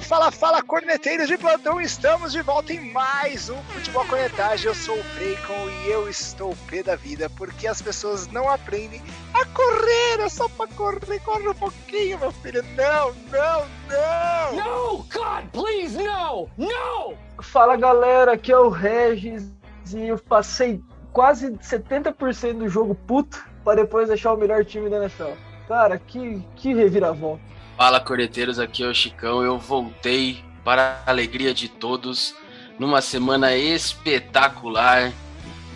[0.00, 4.66] Fala, fala, fala, corneteiros de plantão, estamos de volta em mais um Futebol Cornetagem.
[4.66, 9.02] Eu sou o Bacon e eu estou pé da vida porque as pessoas não aprendem
[9.34, 12.62] a correr, é só pra correr, corre um pouquinho, meu filho.
[12.76, 14.64] Não, não, não!
[14.64, 17.14] No, God, please, no, no!
[17.42, 19.50] Fala galera, aqui é o Regis
[19.92, 20.82] e eu passei
[21.12, 25.32] quase 70% do jogo puto para depois deixar o melhor time da NFL.
[25.68, 27.50] Cara, que, que reviravolta.
[27.80, 29.42] Fala, corneteiros, aqui é o Chicão.
[29.42, 32.34] Eu voltei para a alegria de todos
[32.78, 35.10] numa semana espetacular.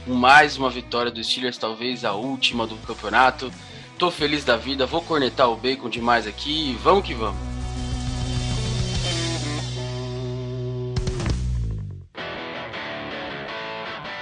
[0.05, 3.51] Com mais uma vitória dos Steelers, talvez a última do campeonato.
[3.99, 7.41] Tô feliz da vida, vou cornetar o bacon demais aqui e vamos que vamos.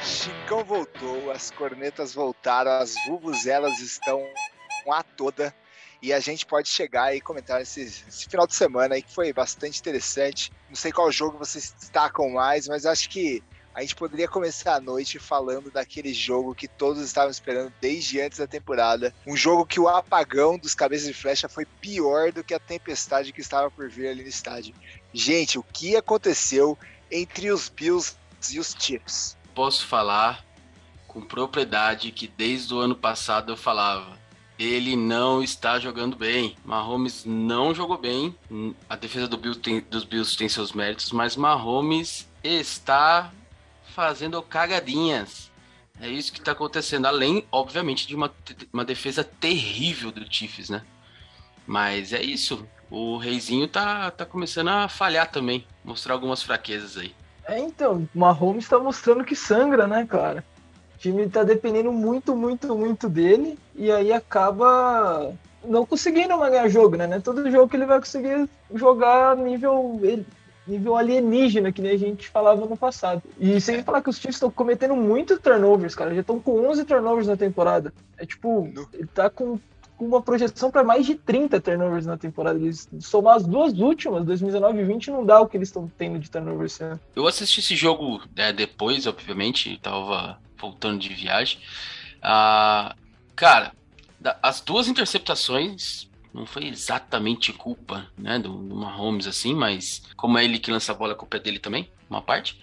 [0.04, 4.24] Chicão voltou, as cornetas voltaram, as vuvuzelas estão
[4.88, 5.52] a toda
[6.02, 9.32] e a gente pode chegar e comentar esse, esse, final de semana aí que foi
[9.32, 10.52] bastante interessante.
[10.68, 13.40] Não sei qual jogo vocês destacam mais, mas acho que
[13.72, 18.38] a gente poderia começar a noite falando daquele jogo que todos estavam esperando desde antes
[18.38, 19.14] da temporada.
[19.24, 23.32] Um jogo que o apagão dos cabeças de flecha foi pior do que a tempestade
[23.32, 24.74] que estava por vir ali no estádio.
[25.14, 26.76] Gente, o que aconteceu
[27.10, 28.16] entre os Bills
[28.50, 29.38] e os Chiefs?
[29.54, 30.44] Posso falar
[31.06, 34.21] com propriedade que desde o ano passado eu falava
[34.58, 36.56] ele não está jogando bem.
[36.64, 38.34] Mahomes não jogou bem.
[38.88, 43.32] A defesa do tem, dos Bills tem seus méritos, mas Mahomes está
[43.94, 45.50] fazendo cagadinhas.
[46.00, 47.06] É isso que está acontecendo.
[47.06, 48.30] Além, obviamente, de uma,
[48.72, 50.82] uma defesa terrível do Chiefs, né?
[51.66, 52.66] Mas é isso.
[52.90, 55.64] O Reizinho tá, tá começando a falhar também.
[55.84, 57.14] Mostrar algumas fraquezas aí.
[57.44, 58.08] É, então.
[58.14, 60.44] Mahomes está mostrando que sangra, né, cara?
[61.02, 66.96] Time tá dependendo muito, muito, muito dele e aí acaba não conseguindo mais ganhar jogo,
[66.96, 67.08] né?
[67.10, 70.00] É todo jogo que ele vai conseguir jogar nível
[70.64, 73.20] nível alienígena, que nem a gente falava no passado.
[73.36, 76.14] E sem falar que os times estão cometendo muito turnovers, cara.
[76.14, 77.92] Já estão com 11 turnovers na temporada.
[78.16, 79.58] É tipo, ele tá com
[80.06, 82.58] uma projeção para mais de 30 turnovers na temporada.
[82.58, 86.18] Eles somar as duas últimas, 2019 e 20, não dá o que eles estão tendo
[86.18, 86.78] de turnovers.
[86.80, 86.98] Né?
[87.14, 91.58] Eu assisti esse jogo né, depois, obviamente, tava voltando de viagem.
[92.20, 92.94] Ah,
[93.34, 93.72] cara,
[94.42, 100.44] as duas interceptações não foi exatamente culpa né, do, do Mahomes, assim, mas como é
[100.44, 102.60] ele que lança a bola, a culpa é dele também, uma parte.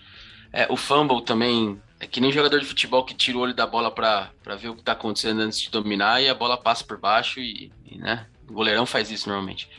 [0.52, 3.68] É, o fumble também é que nem jogador de futebol que tira o olho da
[3.68, 6.98] bola para ver o que tá acontecendo antes de dominar e a bola passa por
[6.98, 9.70] baixo e, e né, o goleirão faz isso normalmente.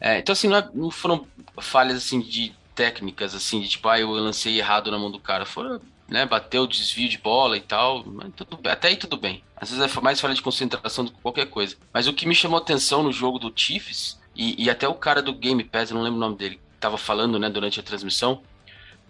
[0.00, 1.26] É, então, assim, não, é, não, foram
[1.58, 5.46] falhas assim de técnicas, assim, de tipo, ah, eu lancei errado na mão do cara.
[5.46, 8.04] Foram né, bateu desvio de bola e tal,
[8.36, 9.42] tudo, até aí tudo bem.
[9.56, 11.76] Às vezes é mais falha de concentração do que qualquer coisa.
[11.92, 15.22] Mas o que me chamou atenção no jogo do Chiefs, e, e até o cara
[15.22, 18.42] do Game Pass, eu não lembro o nome dele, tava falando, né, durante a transmissão,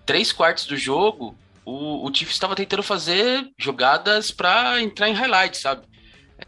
[0.07, 5.59] três quartos do jogo, o, o Chiefs estava tentando fazer jogadas para entrar em highlight,
[5.59, 5.83] sabe?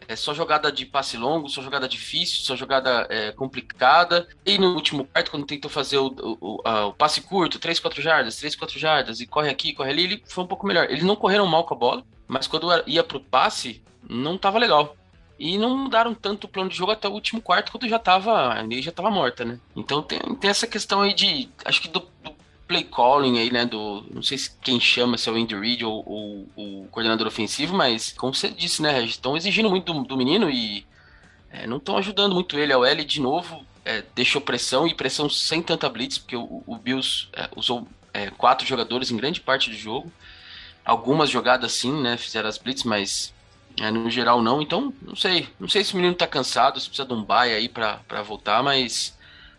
[0.07, 4.29] É só jogada de passe longo, só jogada difícil, só jogada é, complicada.
[4.47, 8.01] E no último quarto, quando tentou fazer o, o, a, o, passe curto, 3, 4
[8.01, 10.85] jardas, 3, 4 jardas, e corre aqui, corre ali, ele foi um pouco melhor.
[10.91, 14.95] Eles não correram mal com a bola, mas quando ia pro passe, não tava legal.
[15.39, 18.53] E não mudaram tanto o plano de jogo até o último quarto, quando já tava.
[18.53, 19.59] A já tava morta, né?
[19.75, 21.49] Então tem, tem essa questão aí de.
[21.65, 22.38] Acho que do, do
[22.69, 23.65] play calling aí, né?
[23.65, 24.05] Do.
[24.13, 27.75] Não sei se quem chama, se é o Andy Reid ou, ou, o coordenador ofensivo,
[27.75, 30.87] mas como você disse, né, Estão exigindo muito do, do menino e
[31.51, 32.73] é, não estão ajudando muito ele.
[32.73, 36.77] A OL, de novo, é, deixou pressão e pressão sem tanta blitz, porque o, o
[36.77, 40.13] Bills é, usou é, quatro jogadores em grande parte do jogo.
[40.85, 42.19] Algumas jogadas sim, né?
[42.19, 43.33] Fizeram as blitz, mas
[43.81, 44.61] é, no geral não.
[44.61, 45.49] Então, não sei.
[45.59, 48.63] Não sei se o menino tá cansado, se precisa de um bye aí pra voltar,
[48.63, 49.17] mas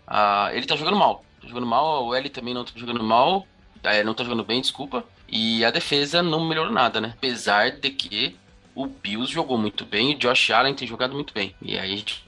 [0.07, 3.47] uh, ele tá jogando mal jogando mal, o L também não tá jogando mal,
[3.83, 5.03] é, não tá jogando bem, desculpa.
[5.27, 7.13] E a defesa não melhorou nada, né?
[7.17, 8.35] Apesar de que
[8.73, 11.53] o Bills jogou muito bem o Josh Allen tem jogado muito bem.
[11.61, 12.23] E aí a gente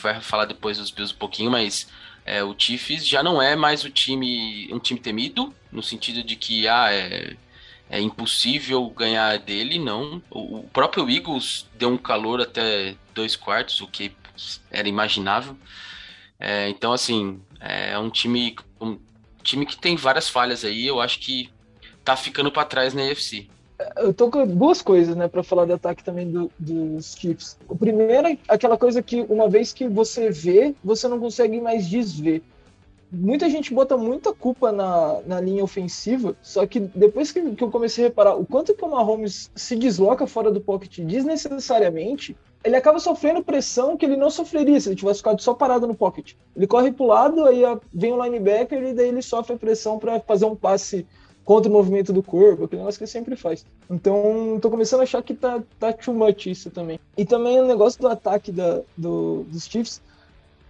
[0.00, 1.88] vai falar depois dos Bills um pouquinho, mas
[2.24, 6.36] é, o Chiefs já não é mais o time um time temido, no sentido de
[6.36, 7.36] que ah, é,
[7.88, 10.22] é impossível ganhar dele, não.
[10.30, 14.12] O, o próprio Eagles deu um calor até dois quartos, o que
[14.70, 15.56] era imaginável.
[16.38, 18.98] É, então, assim, é um time, um
[19.42, 20.86] time que tem várias falhas aí.
[20.86, 21.48] Eu acho que
[22.04, 23.46] tá ficando para trás na UFC.
[23.96, 27.56] Eu tô com duas coisas, né, para falar do ataque também do, dos Chiefs.
[27.68, 31.88] O primeiro é aquela coisa que uma vez que você vê, você não consegue mais
[31.88, 32.42] desver.
[33.10, 37.70] Muita gente bota muita culpa na, na linha ofensiva, só que depois que, que eu
[37.70, 42.76] comecei a reparar o quanto que o Mahomes se desloca fora do pocket desnecessariamente, ele
[42.76, 46.34] acaba sofrendo pressão que ele não sofreria se ele tivesse ficado só parado no pocket.
[46.56, 47.62] Ele corre pro lado, aí
[47.92, 51.06] vem o linebacker e daí ele sofre pressão para fazer um passe
[51.44, 53.66] contra o movimento do corpo, aquele negócio que ele sempre faz.
[53.90, 57.00] Então, tô começando a achar que tá, tá too much isso também.
[57.16, 60.00] E também o negócio do ataque da, do, dos Chiefs,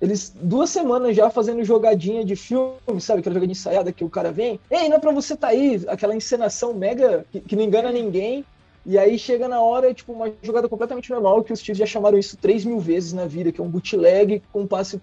[0.01, 3.21] eles duas semanas já fazendo jogadinha de filme, sabe?
[3.21, 6.17] Aquela jogadinha ensaiada que o cara vem, ei, não é pra você tá aí, aquela
[6.17, 8.45] encenação mega que, que não engana ninguém.
[8.85, 12.19] E aí chega na hora, tipo, uma jogada completamente normal, que os Chiefs já chamaram
[12.19, 15.01] isso 3 mil vezes na vida, que é um bootleg com um passe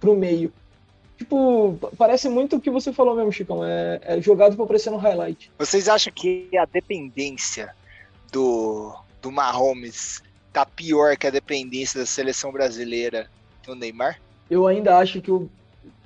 [0.00, 0.52] pro meio.
[1.16, 3.64] Tipo, parece muito o que você falou mesmo, Chicão.
[3.64, 5.50] É, é jogado pra aparecer no highlight.
[5.58, 7.74] Vocês acham que a dependência
[8.30, 10.22] do, do Mahomes
[10.52, 13.30] tá pior que a dependência da seleção brasileira
[13.66, 14.20] no Neymar?
[14.50, 15.48] Eu ainda acho que o,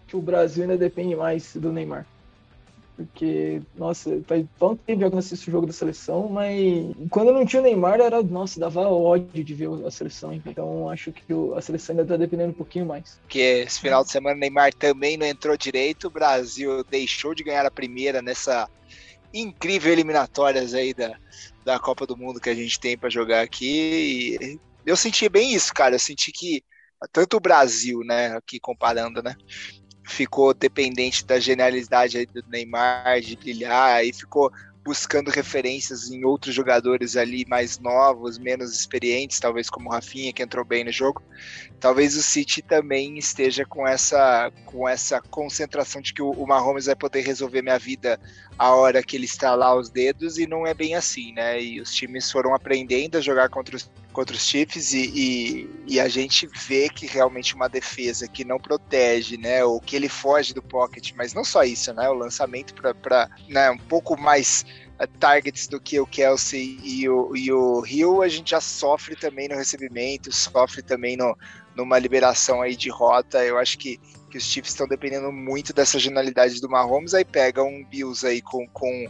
[0.07, 2.07] que o Brasil ainda depende mais do Neymar.
[3.07, 7.47] Porque, nossa, faz tanto tempo que eu assisto o jogo da seleção, mas quando não
[7.47, 10.33] tinha o Neymar, era, nossa, dava ódio de ver a seleção.
[10.33, 11.25] Então acho que
[11.57, 13.19] a seleção ainda tá dependendo um pouquinho mais.
[13.23, 17.45] Porque esse final de semana o Neymar também não entrou direito, o Brasil deixou de
[17.45, 18.69] ganhar a primeira nessa
[19.33, 21.17] incrível eliminatórias aí da,
[21.65, 24.37] da Copa do Mundo que a gente tem para jogar aqui.
[24.41, 25.95] E eu senti bem isso, cara.
[25.95, 26.63] Eu senti que
[27.13, 29.35] tanto o Brasil, né, aqui comparando, né,
[30.11, 34.53] ficou dependente da genialidade do Neymar de brilhar e ficou
[34.83, 40.43] buscando referências em outros jogadores ali mais novos, menos experientes, talvez como o Rafinha que
[40.43, 41.23] entrou bem no jogo.
[41.79, 46.97] Talvez o City também esteja com essa com essa concentração de que o, Mahomes vai
[46.97, 48.19] poder resolver minha vida
[48.59, 51.63] a hora que ele estralar os dedos e não é bem assim, né?
[51.63, 56.01] E os times foram aprendendo a jogar contra os contra os Chiefs e, e, e,
[56.01, 60.53] a gente vê que realmente uma defesa que não protege, né, ou que ele foge
[60.53, 64.65] do pocket, mas não só isso, né, o lançamento para né, um pouco mais
[65.01, 69.15] uh, targets do que o Kelsey e o, e o Hill, a gente já sofre
[69.15, 71.37] também no recebimento, sofre também no,
[71.75, 73.99] numa liberação aí de rota, eu acho que,
[74.31, 78.43] que os Chiefs estão dependendo muito dessa genialidade do Mahomes, aí pega um Bills aí
[78.43, 79.07] com, com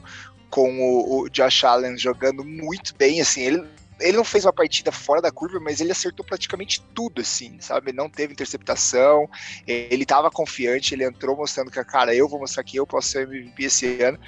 [0.50, 3.64] com o, o, Josh Allen jogando muito bem, assim, ele
[4.00, 7.92] ele não fez uma partida fora da curva, mas ele acertou praticamente tudo, assim, sabe?
[7.92, 9.28] Não teve interceptação,
[9.66, 13.28] ele estava confiante, ele entrou mostrando que, cara, eu vou mostrar que eu posso ser
[13.28, 14.18] MVP esse ano.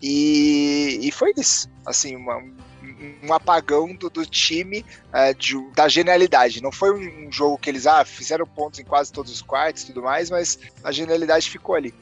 [0.00, 2.36] E, e foi isso, assim, uma,
[3.22, 6.62] um apagão do, do time uh, de, da genialidade.
[6.62, 9.82] Não foi um, um, jogo que eles ah, fizeram pontos em quase todos os quartos
[9.82, 11.92] e tudo mais, mas a genialidade ficou ali.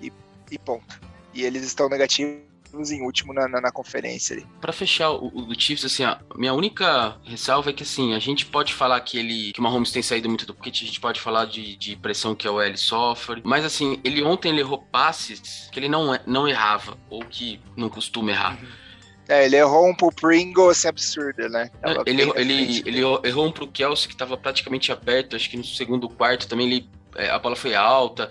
[0.00, 0.12] E,
[0.50, 1.00] e ponto.
[1.34, 4.46] E eles estão negativos em último na, na, na conferência ali.
[4.60, 8.46] Para fechar o, o Chiefs, assim, a minha única ressalva é que assim, a gente
[8.46, 11.20] pode falar que ele que o Mahomes tem saído muito do pocket, a gente pode
[11.20, 15.68] falar de, de pressão que a OL sofre, mas assim, ele ontem ele errou passes
[15.72, 18.58] que ele não, não errava, ou que não costuma errar.
[19.28, 21.70] É, ele errou um pro Pringle, assim, absurdo, né?
[22.04, 26.08] ele, ele, ele errou um pro Kelsey que tava praticamente aberto, acho que no segundo
[26.08, 28.30] quarto também ele, é, a bola foi alta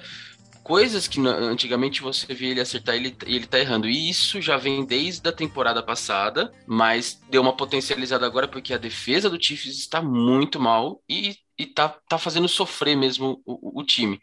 [0.69, 3.89] coisas que antigamente você via ele acertar e ele, ele tá errando.
[3.89, 8.77] E isso já vem desde a temporada passada, mas deu uma potencializada agora porque a
[8.77, 13.83] defesa do Chiefs está muito mal e, e tá, tá fazendo sofrer mesmo o, o
[13.83, 14.21] time.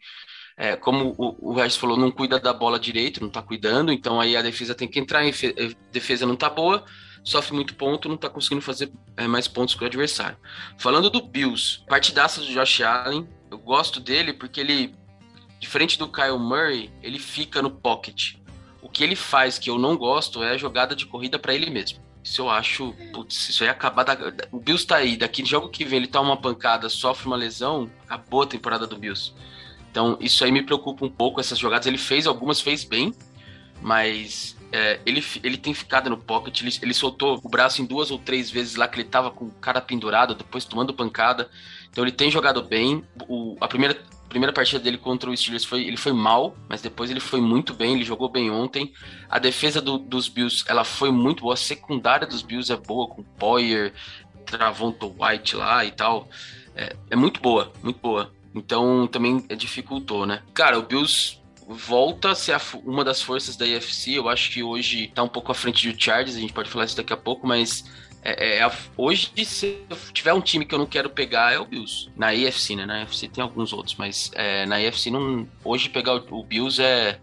[0.55, 4.17] É, como o, o Regis falou, não cuida da bola direito, não tá cuidando, então
[4.17, 6.85] aí a defesa tem que entrar, a defesa não tá boa,
[7.25, 10.37] sofre muito ponto, não tá conseguindo fazer é, mais pontos que o adversário.
[10.77, 14.95] Falando do Bills, partidaça do Josh Allen, eu gosto dele porque ele
[15.59, 18.35] Diferente do Kyle Murray, ele fica no pocket.
[18.81, 21.69] O que ele faz que eu não gosto é a jogada de corrida para ele
[21.69, 21.99] mesmo.
[22.23, 24.17] Isso eu acho, putz, isso aí acabar da,
[24.51, 27.89] o Bills tá aí, daqui jogo que vem ele toma uma pancada, sofre uma lesão,
[28.03, 29.33] acabou a temporada do Bills.
[29.89, 31.87] Então, isso aí me preocupa um pouco essas jogadas.
[31.87, 33.13] Ele fez algumas, fez bem,
[33.81, 38.11] mas é, ele, ele tem ficado no pocket, ele, ele soltou o braço em duas
[38.11, 41.49] ou três vezes lá que ele tava com o cara pendurado, depois tomando pancada.
[41.89, 43.03] Então ele tem jogado bem.
[43.27, 43.97] O, a primeira
[44.29, 47.73] primeira partida dele contra o Steelers foi ele foi mal, mas depois ele foi muito
[47.73, 48.93] bem, ele jogou bem ontem.
[49.29, 53.07] A defesa do, dos Bills, ela foi muito boa, a secundária dos Bills é boa
[53.07, 53.93] com Poyer,
[54.45, 56.27] Travonto White lá e tal.
[56.75, 58.31] É, é muito boa, muito boa.
[58.53, 60.41] Então também dificultou, né?
[60.53, 64.13] Cara, o Bills volta a ser uma das forças da AFC.
[64.13, 66.85] Eu acho que hoje tá um pouco à frente do Chargers, a gente pode falar
[66.85, 67.83] isso daqui a pouco, mas
[68.23, 72.09] é, é, hoje, se tiver um time que eu não quero pegar, é o Bills.
[72.15, 72.85] Na AFC, né?
[72.85, 76.81] Na AFC tem alguns outros, mas é, na AFC, não, hoje pegar o, o Bills
[76.81, 77.19] é,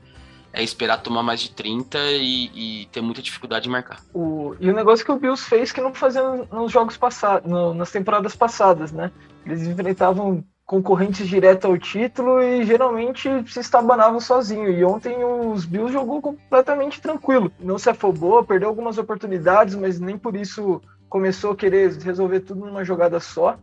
[0.52, 4.00] é esperar tomar mais de 30 e, e, ter muita dificuldade de marcar.
[4.14, 7.90] O, e o negócio que o Bills fez que não fazia nos jogos passados, nas
[7.90, 9.10] temporadas passadas, né?
[9.44, 14.70] Eles enfrentavam concorrentes direto ao título e geralmente se estabanavam sozinho.
[14.70, 17.52] E ontem os Bills jogou completamente tranquilo.
[17.60, 22.66] Não se afobou, perdeu algumas oportunidades, mas nem por isso começou a querer resolver tudo
[22.66, 23.56] numa jogada só.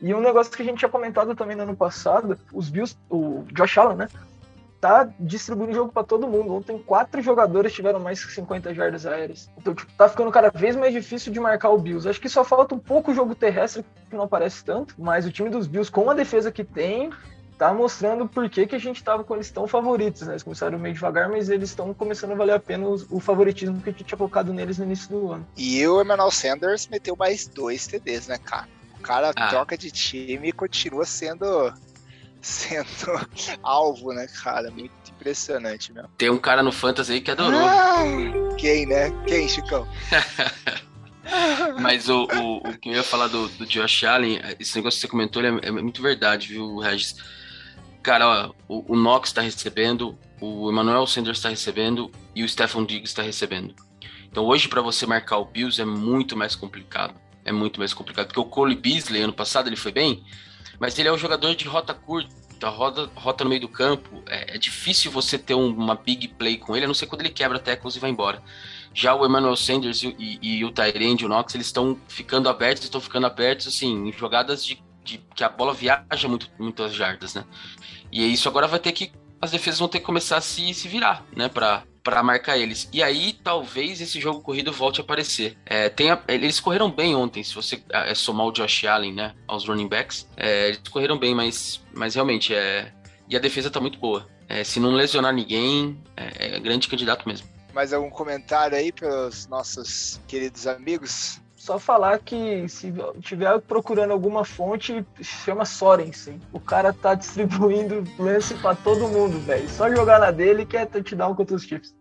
[0.00, 3.44] E um negócio que a gente tinha comentado também no ano passado, os Bills, o
[3.52, 4.08] Josh Allen, né?
[4.80, 6.54] Tá distribuindo o jogo para todo mundo.
[6.54, 9.50] Ontem, quatro jogadores tiveram mais que 50 jardas aéreas.
[9.58, 12.08] Então, tipo, tá ficando cada vez mais difícil de marcar o Bills.
[12.08, 15.32] Acho que só falta um pouco o jogo terrestre, que não aparece tanto, mas o
[15.32, 17.10] time dos Bills, com a defesa que tem,
[17.58, 20.34] tá mostrando por que, que a gente tava com eles tão favoritos, né?
[20.34, 23.82] Eles começaram meio devagar, mas eles estão começando a valer a pena o, o, favoritismo
[23.82, 25.46] que a gente tinha colocado neles no início do ano.
[25.56, 28.68] E o Emmanuel Sanders meteu mais dois TDs, né, cara?
[28.96, 29.48] O cara ah.
[29.48, 31.72] troca de time e continua sendo
[32.40, 32.86] sendo
[33.62, 34.70] alvo, né, cara?
[34.70, 36.08] Muito impressionante mesmo.
[36.16, 37.60] Tem um cara no Fantasy aí que adorou.
[37.60, 38.04] Ah,
[38.56, 39.10] quem, né?
[39.26, 39.86] Quem, Chicão?
[41.80, 45.02] Mas o, o, o, que eu ia falar do, do Josh Allen, esse negócio que
[45.02, 47.16] você comentou é, é muito verdade, viu, Regis?
[48.02, 52.86] Cara, ó, o, o Knox está recebendo, o Emmanuel Sanders está recebendo e o Stephen
[52.86, 53.74] Diggs está recebendo.
[54.30, 57.14] Então hoje para você marcar o Bills é muito mais complicado.
[57.44, 58.26] É muito mais complicado.
[58.26, 60.22] Porque o Cole Beasley, ano passado, ele foi bem,
[60.78, 64.22] mas ele é um jogador de rota curta, rota, no meio do campo.
[64.26, 67.22] É, é difícil você ter um, uma big play com ele, a não ser quando
[67.22, 68.42] ele quebra tackles e vai embora.
[68.94, 72.84] Já o Emmanuel Sanders e, e, e o Tyrande, o Knox, eles estão ficando abertos,
[72.84, 77.34] estão ficando abertos, assim, em jogadas de, de, que a bola viaja muito, muitas jardas,
[77.34, 77.44] né?
[78.10, 79.12] E isso agora vai ter que.
[79.40, 81.48] As defesas vão ter que começar a se, se virar, né?
[81.48, 82.88] Pra, para marcar eles.
[82.92, 85.56] E aí talvez esse jogo corrido volte a aparecer.
[85.66, 89.66] É, a, eles correram bem ontem, se você é, somar o Josh Allen, né, aos
[89.66, 90.26] running backs.
[90.36, 92.92] É, eles correram bem, mas, mas realmente é.
[93.28, 94.26] E a defesa tá muito boa.
[94.48, 97.46] É, se não lesionar ninguém, é, é grande candidato mesmo.
[97.74, 101.40] Mais algum comentário aí para os nossos queridos amigos?
[101.68, 106.40] Só falar que se tiver procurando alguma fonte, chama Sorensen.
[106.50, 109.68] O cara tá distribuindo lance para todo mundo, velho.
[109.68, 111.94] Só jogar na dele que é touchdown contra os Chiefs.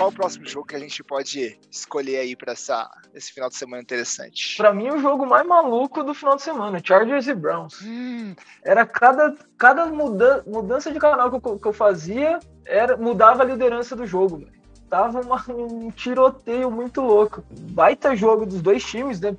[0.00, 3.82] Qual o próximo jogo que a gente pode escolher aí para esse final de semana
[3.82, 4.56] interessante?
[4.56, 7.82] Para mim, o jogo mais maluco do final de semana, Chargers e Browns.
[7.82, 8.34] Hum.
[8.64, 13.46] Era cada, cada muda, mudança de canal que eu, que eu, fazia, era mudava a
[13.46, 14.42] liderança do jogo.
[14.88, 17.44] Tava uma, um tiroteio muito louco.
[17.50, 19.36] Baita jogo dos dois times, né?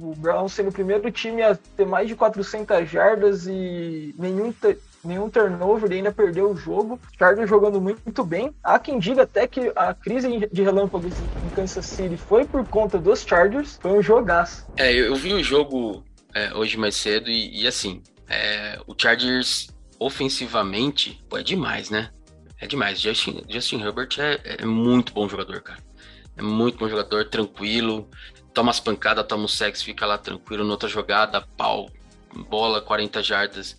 [0.00, 4.52] o Browns sendo o primeiro time a ter mais de 400 jardas e nenhum,
[5.06, 7.00] nenhum turnover, ele ainda perdeu o jogo.
[7.18, 8.54] Chargers jogando muito bem.
[8.62, 11.12] Há quem diga até que a crise de relâmpagos
[11.44, 13.78] em Kansas City foi por conta dos Chargers.
[13.80, 14.66] Foi um jogaço.
[14.76, 19.68] É, eu vi o jogo é, hoje mais cedo e, e assim, é, o Chargers
[19.98, 22.10] ofensivamente, pô, é demais, né?
[22.60, 23.00] É demais.
[23.00, 25.80] Justin, Justin Herbert é, é muito bom jogador, cara.
[26.36, 28.08] É muito bom jogador, tranquilo.
[28.52, 30.64] Toma as pancadas, toma o sexo, fica lá tranquilo.
[30.64, 31.90] Noutra jogada, pau,
[32.48, 33.78] bola, 40 jardas.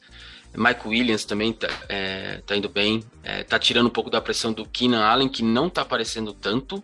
[0.55, 3.03] Mike Williams também tá, é, tá indo bem.
[3.23, 6.83] É, tá tirando um pouco da pressão do Keenan Allen, que não tá aparecendo tanto.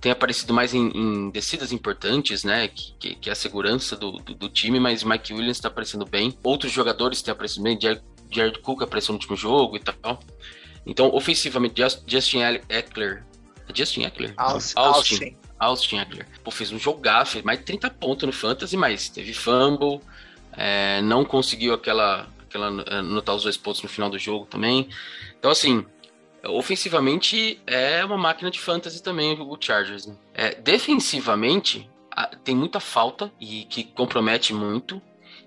[0.00, 2.68] Tem aparecido mais em, em descidas importantes, né?
[2.68, 6.04] Que, que, que, é a segurança do, do, do, time, mas Mike Williams tá aparecendo
[6.04, 6.36] bem.
[6.42, 7.78] Outros jogadores têm aparecido bem.
[7.80, 10.20] Jared, Jared Cook apareceu no último jogo e tal.
[10.86, 13.24] Então, ofensivamente, Justin Eckler.
[13.68, 14.34] É Justin Eckler?
[14.36, 14.74] Austin.
[14.76, 15.36] Austin.
[15.58, 16.26] Austin Eckler.
[16.44, 20.00] Pô, fez um jogaço, fez mais de 30 pontos no Fantasy, mas teve fumble,
[20.52, 24.88] é, não conseguiu aquela aquela anotar os dois pontos no final do jogo também.
[25.38, 25.84] Então, assim,
[26.44, 30.06] ofensivamente é uma máquina de fantasy também o Chargers.
[30.06, 30.16] Né?
[30.34, 31.88] É, defensivamente
[32.44, 35.00] tem muita falta e que compromete muito.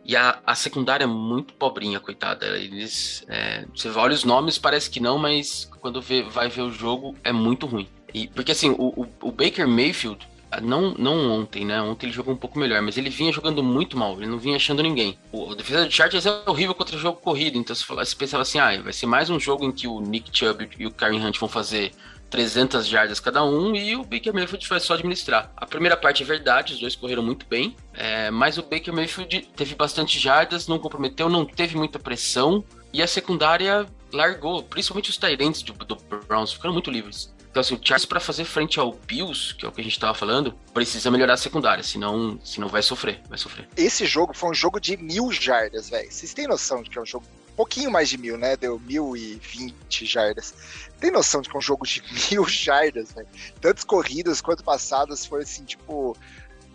[0.04, 2.58] E a, a secundária é muito pobrinha, coitada.
[2.58, 6.72] Eles, é, você olha os nomes, parece que não, mas quando vê, vai ver o
[6.72, 7.88] jogo é muito ruim.
[8.14, 10.28] E, porque assim, o, o, o Baker Mayfield,
[10.60, 11.82] não, não ontem, né?
[11.82, 14.58] Ontem ele jogou um pouco melhor, mas ele vinha jogando muito mal, ele não vinha
[14.58, 15.18] achando ninguém.
[15.32, 18.42] O, a defesa do Chargers é horrível contra jogo corrido, então você, fala, você pensava
[18.42, 21.26] assim, ah, vai ser mais um jogo em que o Nick Chubb e o Karen
[21.26, 21.92] Hunt vão fazer
[22.32, 25.52] 300 jardas cada um e o Baker Mayfield vai só administrar.
[25.56, 29.50] A primeira parte é verdade, os dois correram muito bem, é, mas o Baker Mayfield
[29.56, 35.18] teve bastante jardas, não comprometeu, não teve muita pressão e a secundária largou, principalmente os
[35.18, 35.96] Tyrants do, do
[36.28, 37.34] Browns, ficaram muito livres.
[37.52, 39.94] Então, assim, o Chargers, para fazer frente ao Bills, que é o que a gente
[39.94, 43.68] estava falando, precisa melhorar a secundária, senão, senão vai sofrer, vai sofrer.
[43.76, 46.10] Esse jogo foi um jogo de mil jardas, velho.
[46.10, 48.56] Vocês têm noção de que é um jogo um pouquinho mais de mil, né?
[48.56, 50.54] Deu mil e vinte jardas.
[50.98, 53.28] Tem noção de que é um jogo de mil jardas, velho?
[53.60, 56.16] Tantas corridas quanto passadas foram, assim, tipo,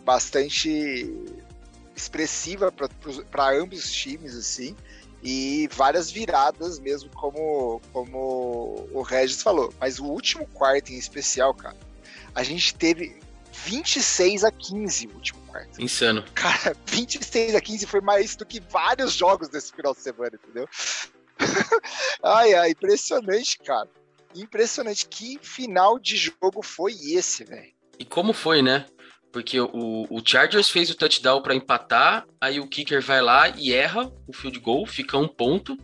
[0.04, 1.10] bastante
[1.96, 4.76] expressiva para ambos os times, assim
[5.28, 9.74] e várias viradas mesmo, como, como o Regis falou.
[9.80, 11.76] Mas o último quarto em especial, cara,
[12.32, 13.18] a gente teve
[13.64, 15.82] 26 a 15 o último quarto.
[15.82, 16.24] Insano.
[16.32, 20.68] Cara, 26 a 15 foi mais do que vários jogos desse final de semana, entendeu?
[22.22, 23.88] ai, ai, impressionante, cara.
[24.32, 25.08] Impressionante.
[25.08, 27.74] Que final de jogo foi esse, velho?
[27.98, 28.86] E como foi, né?
[29.32, 33.72] Porque o, o Chargers fez o touchdown para empatar, aí o kicker vai lá e
[33.72, 35.76] erra o field goal, fica um ponto.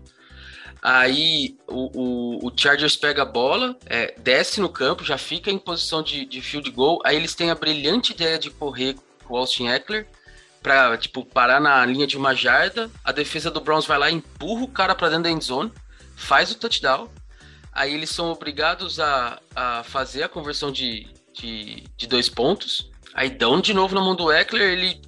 [0.83, 5.59] Aí o, o, o Chargers pega a bola, é, desce no campo, já fica em
[5.59, 7.01] posição de, de field goal.
[7.05, 10.09] Aí eles têm a brilhante ideia de correr com o Austin Eckler
[10.63, 12.91] para tipo, parar na linha de uma jarda.
[13.05, 15.73] A defesa do Browns vai lá, empurra o cara para dentro da end zone,
[16.17, 17.09] faz o touchdown.
[17.73, 22.91] Aí eles são obrigados a, a fazer a conversão de, de, de dois pontos.
[23.15, 25.01] Aí dão de novo na mão do Eckler, ele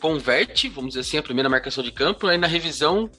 [0.00, 2.26] converte, vamos dizer assim, a primeira marcação de campo.
[2.26, 3.10] Aí na revisão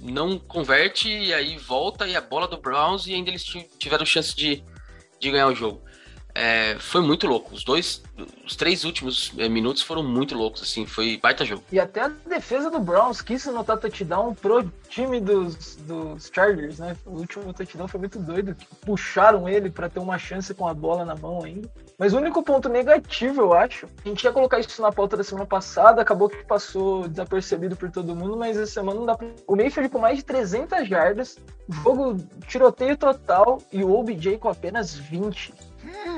[0.00, 3.44] não converte, e aí volta e a bola do Browns, e ainda eles
[3.78, 4.62] tiveram chance de,
[5.20, 5.82] de ganhar o jogo.
[6.34, 7.54] É, foi muito louco.
[7.54, 8.02] Os dois,
[8.44, 11.62] os três últimos é, minutos foram muito loucos, assim, foi baita jogo.
[11.70, 16.96] E até a defesa do Browns quis anotar touchdown pro time dos, dos Chargers, né?
[17.06, 21.04] O último touchdown foi muito doido, puxaram ele para ter uma chance com a bola
[21.04, 21.70] na mão ainda.
[21.96, 25.22] Mas o único ponto negativo, eu acho, a gente ia colocar isso na pauta da
[25.22, 29.28] semana passada, acabou que passou desapercebido por todo mundo, mas essa semana não dá pra...
[29.46, 31.38] O Mayfield com mais de 300 jardas,
[31.68, 32.16] jogo
[32.48, 35.54] tiroteio total e o OBJ com apenas 20.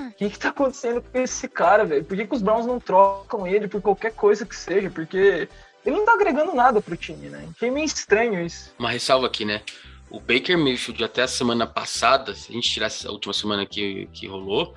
[0.09, 2.05] O que, que tá acontecendo com esse cara, velho?
[2.05, 4.91] Por que, que os Browns não trocam ele por qualquer coisa que seja?
[4.91, 5.49] Porque
[5.85, 7.49] ele não tá agregando nada pro time, né?
[7.55, 8.75] Achei meio estranho isso.
[8.79, 9.63] Uma ressalva aqui, né?
[10.11, 14.09] O Baker Mayfield até a semana passada, se a gente tirar essa última semana que,
[14.13, 14.75] que rolou,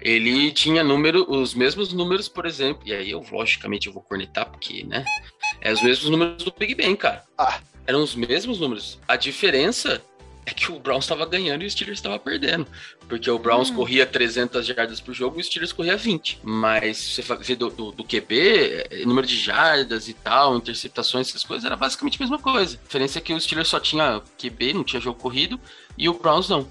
[0.00, 4.50] ele tinha número, os mesmos números, por exemplo, e aí eu logicamente eu vou cornetar,
[4.50, 5.04] porque, né?
[5.60, 7.22] É os mesmos números do Big Ben, cara.
[7.38, 7.60] Ah.
[7.86, 8.98] Eram os mesmos números.
[9.06, 10.02] A diferença
[10.44, 12.66] é que o Browns estava ganhando e o Steelers estava perdendo.
[13.08, 13.74] Porque o Browns hum.
[13.74, 16.40] corria 300 jardas por jogo e o Steelers corria 20.
[16.42, 21.28] Mas se você ver do, do, do, QB, é, número de jardas e tal, interceptações,
[21.28, 22.76] essas coisas, era basicamente a mesma coisa.
[22.76, 25.60] A diferença é que o Steelers só tinha QB, não tinha jogo corrido,
[25.96, 26.66] e o Browns não.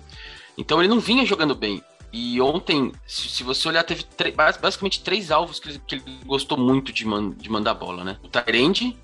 [0.57, 1.81] Então ele não vinha jogando bem.
[2.13, 6.57] E ontem, se, se você olhar, teve basicamente três alvos que ele, que ele gostou
[6.57, 8.17] muito de, man, de mandar bola, né?
[8.21, 8.97] O Tyrande,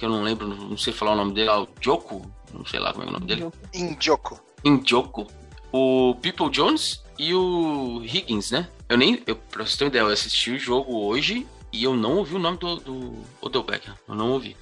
[0.00, 2.90] que eu não lembro, não sei falar o nome dele, o Joko, não sei lá
[2.92, 3.50] como é o nome dele.
[3.74, 4.40] Injoko.
[4.64, 5.26] Injoko.
[5.70, 8.66] O People Jones e o Higgins, né?
[8.88, 11.94] Eu nem, eu, pra você ter uma ideia, eu assisti o jogo hoje e eu
[11.94, 13.94] não ouvi o nome do, do Odell Beckham.
[14.08, 14.56] Eu não ouvi.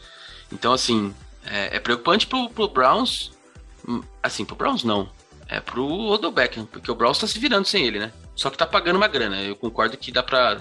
[0.52, 1.14] Então, assim,
[1.46, 3.30] é, é, preocupante pro, pro Browns.
[3.86, 5.08] Hum, assim, pro Browns não.
[5.46, 8.12] É pro Odell Beckham, porque o Browns tá se virando sem ele, né?
[8.34, 9.40] Só que tá pagando uma grana.
[9.40, 10.60] Eu concordo que dá pra,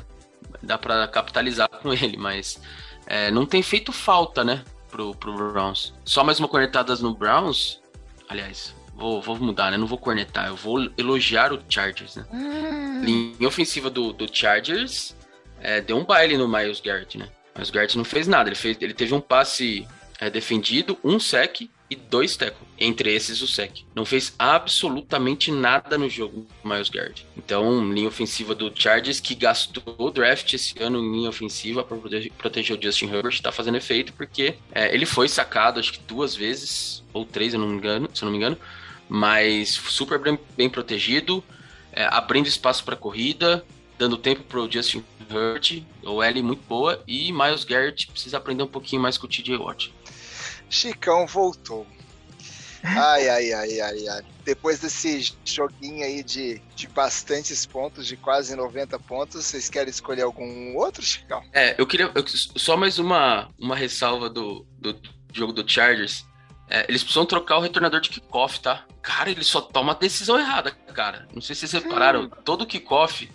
[0.61, 2.61] dá pra capitalizar com ele, mas
[3.07, 4.63] é, não tem feito falta, né?
[4.89, 5.93] pro, pro Browns.
[6.03, 7.79] Só mais uma cornetada no Browns.
[8.27, 9.77] Aliás, vou, vou mudar, né?
[9.77, 12.25] Não vou cornetar, eu vou elogiar o Chargers, né?
[12.33, 13.01] Hum.
[13.03, 15.15] Linha ofensiva do, do Chargers
[15.61, 17.29] é, deu um baile no Miles Garrett, né?
[17.55, 19.87] Miles Garrett não fez nada, ele, fez, ele teve um passe
[20.19, 22.67] é, defendido, um sec e dois tackles.
[22.79, 23.83] Entre esses, o sec.
[23.95, 27.25] Não fez absolutamente nada no jogo, Miles Garrett.
[27.35, 31.97] Então, linha ofensiva do Chargers, que gastou draft esse ano em linha ofensiva para
[32.37, 36.35] proteger o Justin Herbert, está fazendo efeito, porque é, ele foi sacado, acho que duas
[36.35, 38.57] vezes, ou três, eu não me engano, se eu não me engano,
[39.09, 41.43] mas super bem, bem protegido,
[41.91, 43.65] é, abrindo espaço para corrida,
[43.97, 48.63] dando tempo para o Justin Herbert, o L muito boa, e Miles Garrett precisa aprender
[48.63, 49.91] um pouquinho mais com o TJ Watt.
[50.69, 51.85] Chicão voltou.
[52.83, 54.23] Ai, ai, ai, ai, ai.
[54.45, 60.21] Depois desse joguinho aí de, de bastantes pontos, de quase 90 pontos, vocês querem escolher
[60.21, 61.43] algum outro, Chicão?
[61.51, 62.11] É, eu queria.
[62.15, 64.97] Eu, só mais uma, uma ressalva do, do
[65.33, 66.25] jogo do Chargers.
[66.69, 68.85] É, eles precisam trocar o retornador de kickoff, tá?
[69.01, 71.27] Cara, ele só toma a decisão errada, cara.
[71.33, 72.23] Não sei se vocês repararam.
[72.23, 72.29] Hum.
[72.43, 73.29] Todo kickoff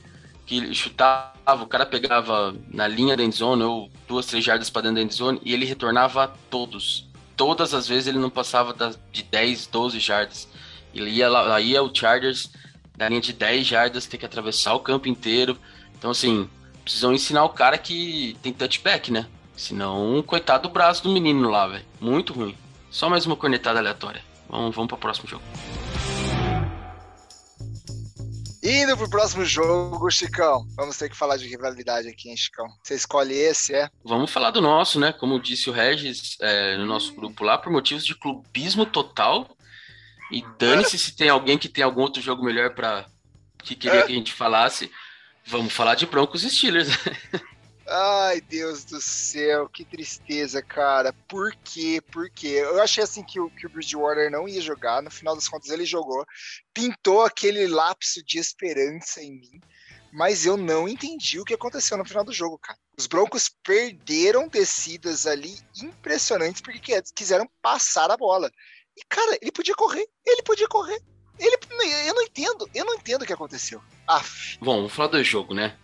[0.45, 4.83] que ele chutava, o cara pegava na linha da endzone ou duas, três jardas para
[4.83, 8.75] dentro da endzone e ele retornava todos todas as vezes ele não passava
[9.11, 10.49] de 10, 12 jardas.
[10.95, 12.51] Ele ia lá, aí é o Chargers
[12.97, 15.57] da linha de 10 jardas, ter que atravessar o campo inteiro.
[15.99, 16.49] Então, assim,
[16.85, 19.27] precisam ensinar o cara que tem touchback, né?
[19.57, 21.85] Senão, coitado do braço do menino lá, velho.
[22.01, 22.57] Muito ruim.
[22.91, 24.23] Só mais uma cornetada aleatória.
[24.49, 25.43] Vamos, vamos para o próximo jogo.
[28.63, 30.65] Indo pro próximo jogo, Chicão.
[30.77, 32.69] Vamos ter que falar de rivalidade aqui, hein, Chicão?
[32.81, 33.91] Você escolhe esse, é?
[34.05, 35.13] Vamos falar do nosso, né?
[35.13, 39.51] Como disse o Regis é, no nosso grupo lá, por motivos de clubismo total.
[40.31, 43.05] E dane-se se tem alguém que tem algum outro jogo melhor para
[43.59, 44.03] que queria é.
[44.05, 44.91] que a gente falasse.
[45.45, 46.89] Vamos falar de Broncos e Steelers.
[47.95, 51.13] Ai, Deus do céu, que tristeza, cara.
[51.29, 52.01] Por quê?
[52.11, 52.63] Por quê?
[52.63, 55.69] Eu achei assim que o, que o Bridgewater não ia jogar, no final das contas
[55.69, 56.25] ele jogou,
[56.73, 59.61] pintou aquele lapso de esperança em mim,
[60.11, 62.79] mas eu não entendi o que aconteceu no final do jogo, cara.
[62.97, 68.51] Os Broncos perderam descidas ali impressionantes porque quiseram passar a bola.
[68.97, 70.99] E, cara, ele podia correr, ele podia correr.
[71.39, 71.59] Ele,
[72.07, 73.83] eu não entendo, eu não entendo o que aconteceu.
[74.07, 74.57] Aff.
[74.61, 75.77] Bom, vamos falar do jogo, né?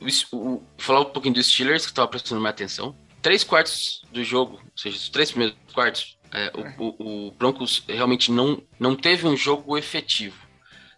[0.00, 2.96] O, o, falar um pouquinho dos Steelers, que estava prestando mais atenção.
[3.22, 7.82] Três quartos do jogo, ou seja, os três primeiros quartos, é, o, o, o, Broncos
[7.86, 10.36] realmente não, não teve um jogo efetivo.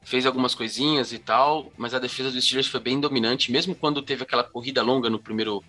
[0.04, 4.02] Fez algumas coisinhas e tal, mas a defesa dos Steelers foi bem dominante, mesmo quando
[4.02, 5.62] teve aquela corrida longa no primeiro,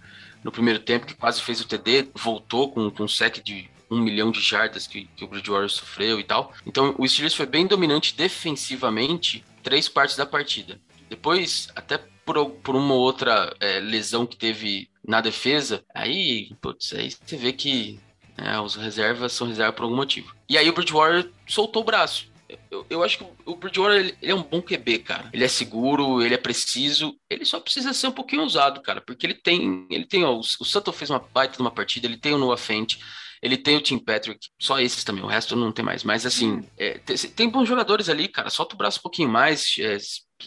[0.43, 3.99] no primeiro tempo, que quase fez o TD, voltou com, com um sec de um
[3.99, 6.51] milhão de jardas que, que o Bridgewater sofreu e tal.
[6.65, 10.79] Então o Steelers foi bem dominante defensivamente três partes da partida.
[11.09, 17.11] Depois, até por, por uma outra é, lesão que teve na defesa, aí, putz, aí
[17.11, 17.99] você vê que
[18.37, 20.33] é, os reservas são reservas por algum motivo.
[20.49, 22.31] E aí o Bridgewater soltou o braço.
[22.69, 25.29] Eu, eu acho que o Bridgewater ele, ele, é um bom QB, cara.
[25.33, 27.15] Ele é seguro, ele é preciso.
[27.29, 29.01] Ele só precisa ser um pouquinho usado, cara.
[29.01, 29.87] Porque ele tem.
[29.89, 30.23] Ele tem.
[30.23, 32.97] Ó, o, o Sutton fez uma baita de uma partida, ele tem o Noah Fent.
[33.43, 36.01] Ele tem o Tim Patrick, só esses também, o resto não tem mais.
[36.01, 36.63] Mas assim, hum.
[36.77, 38.49] é, tem, tem, bons jogadores ali, cara.
[38.49, 39.97] Solta o braço um pouquinho mais, é,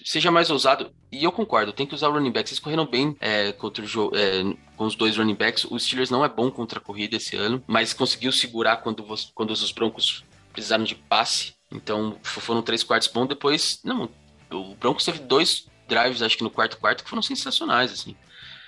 [0.02, 0.90] seja mais ousado.
[1.12, 2.48] E eu concordo, tem que usar o running back.
[2.48, 4.42] Vocês correram bem é, contra o jogo, é,
[4.76, 5.64] com os dois running backs.
[5.64, 9.04] O Steelers não é bom contra a corrida esse ano, mas conseguiu segurar quando,
[9.34, 11.54] quando os Broncos precisaram de passe.
[11.70, 13.26] Então foram três quartos bons.
[13.26, 14.08] Depois, não,
[14.50, 18.16] o Broncos teve dois drives, acho que no quarto quarto, que foram sensacionais, assim.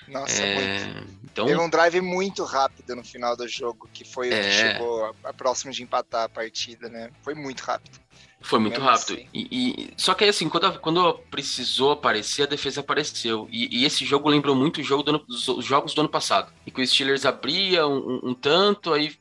[0.09, 0.55] Nossa, é...
[0.55, 1.19] muito.
[1.25, 1.47] Então...
[1.47, 4.39] Teve um drive muito rápido no final do jogo, que foi é...
[4.39, 4.51] o que é.
[4.51, 7.11] chegou a, a, próximo de empatar a partida, né?
[7.23, 7.99] Foi muito rápido.
[8.41, 9.15] Foi muito rápido.
[9.15, 9.29] Assim.
[9.35, 13.49] E, e, só que aí, assim, quando, quando precisou aparecer, a defesa apareceu.
[13.51, 16.53] E, e esse jogo lembrou muito o jogo do ano, dos jogos do ano passado.
[16.65, 19.17] E que o Steelers abria um, um, um tanto, aí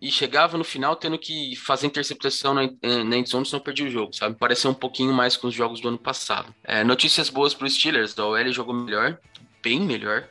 [0.00, 2.62] e chegava no final tendo que fazer interceptação na,
[3.04, 4.34] na endzone, senão perdia o jogo, sabe?
[4.36, 6.54] Pareceu um pouquinho mais com os jogos do ano passado.
[6.64, 9.18] É, notícias boas para os Steelers, a OL jogou melhor,
[9.62, 10.28] bem melhor.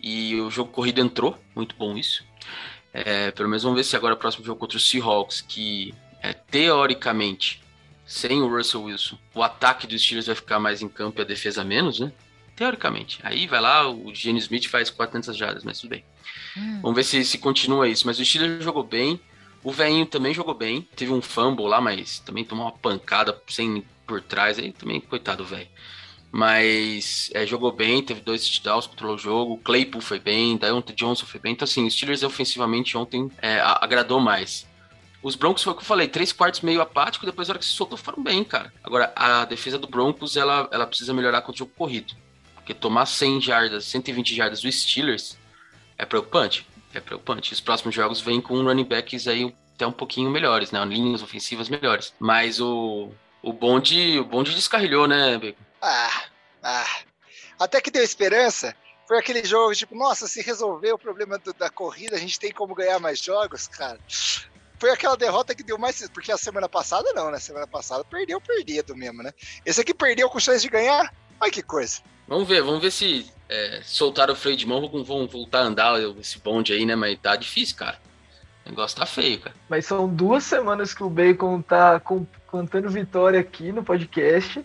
[0.00, 2.24] E o jogo corrido entrou, muito bom isso.
[2.92, 6.32] É, pelo menos vamos ver se agora o próximo jogo contra os Seahawks, que é,
[6.32, 7.62] teoricamente,
[8.04, 11.24] sem o Russell Wilson, o ataque dos Steelers vai ficar mais em campo e a
[11.24, 12.12] defesa menos, né?
[12.56, 13.18] Teoricamente.
[13.22, 16.04] Aí vai lá, o Gene Smith faz 400 jardas, mas tudo bem.
[16.56, 16.80] Hum.
[16.82, 18.06] Vamos ver se, se continua isso.
[18.06, 19.18] Mas o Steelers jogou bem.
[19.64, 20.86] O velhinho também jogou bem.
[20.94, 24.58] Teve um fumble lá, mas também tomou uma pancada sem por trás.
[24.58, 25.68] Aí também, coitado, velho
[26.32, 31.26] mas é, jogou bem, teve dois touchdowns, controlou o jogo, Claypool foi bem, Deontay Johnson
[31.26, 34.66] foi bem, então assim, os Steelers ofensivamente ontem é, agradou mais.
[35.22, 37.66] Os Broncos foi o que eu falei, três quartos meio apático, depois na hora que
[37.66, 38.72] se soltou foram bem, cara.
[38.82, 42.14] Agora, a defesa do Broncos, ela, ela precisa melhorar contra o jogo corrido,
[42.54, 45.38] porque tomar 100 jardas, 120 jardas do Steelers
[45.98, 47.52] é preocupante, é preocupante.
[47.52, 51.68] Os próximos jogos vêm com running backs aí até um pouquinho melhores, né, linhas ofensivas
[51.68, 52.14] melhores.
[52.18, 53.10] Mas o,
[53.42, 55.71] o bonde, o bonde descarrilhou, né, Bacon?
[55.82, 56.24] Ah,
[56.62, 56.96] ah.
[57.58, 58.74] Até que deu esperança.
[59.06, 62.52] Foi aquele jogo, tipo, nossa, se resolver o problema do, da corrida, a gente tem
[62.52, 63.98] como ganhar mais jogos, cara.
[64.78, 66.08] Foi aquela derrota que deu mais.
[66.08, 67.38] Porque a semana passada não, né?
[67.38, 69.32] Semana passada perdeu perdido mesmo, né?
[69.66, 71.12] Esse aqui perdeu com chance de ganhar.
[71.40, 72.00] Olha que coisa.
[72.26, 76.00] Vamos ver, vamos ver se é, soltaram o freio de mão, vão voltar a andar
[76.18, 76.96] esse bonde aí, né?
[76.96, 78.00] Mas tá difícil, cara.
[78.64, 79.54] O negócio tá feio, cara.
[79.68, 82.00] Mas são duas semanas que o Bacon tá
[82.46, 84.64] contando vitória aqui no podcast.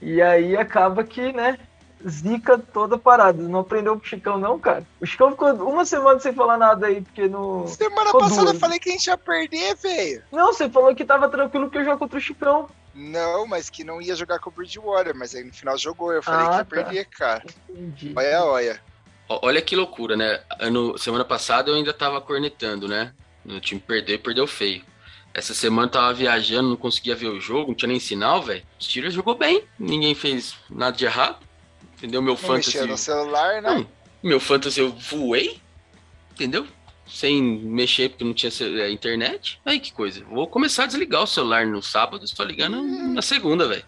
[0.00, 1.58] E aí acaba que, né,
[2.06, 3.42] zica toda parada.
[3.42, 4.84] Não aprendeu com o Chicão, não, cara?
[5.00, 7.66] O Chicão ficou uma semana sem falar nada aí, porque no.
[7.66, 8.54] Semana passada duas.
[8.54, 10.22] eu falei que a gente ia perder, velho.
[10.30, 12.68] Não, você falou que tava tranquilo que eu jogo contra o Chicão.
[12.94, 16.12] Não, mas que não ia jogar com o Bridgewater, mas aí no final jogou.
[16.12, 16.64] Eu falei ah, que ia tá.
[16.64, 17.44] perder, cara.
[17.68, 18.12] Entendi.
[18.16, 18.80] Olha, olha.
[19.28, 20.40] Olha que loucura, né?
[20.58, 23.12] Ano, semana passada eu ainda tava cornetando, né?
[23.44, 24.82] O time perdeu, perdeu feio.
[25.38, 28.64] Essa semana tava viajando, não conseguia ver o jogo, não tinha nem sinal, velho.
[28.78, 31.38] O Steelers jogou bem, ninguém fez nada de errado.
[31.96, 32.20] Entendeu?
[32.20, 32.80] Meu não fantasy.
[32.80, 33.70] no celular, né?
[33.70, 33.86] Não,
[34.22, 35.60] meu fantasy eu voei,
[36.32, 36.66] entendeu?
[37.06, 39.60] Sem mexer porque não tinha é, internet.
[39.64, 40.24] Aí que coisa.
[40.24, 43.84] Vou começar a desligar o celular no sábado, só ligar na, na segunda, velho.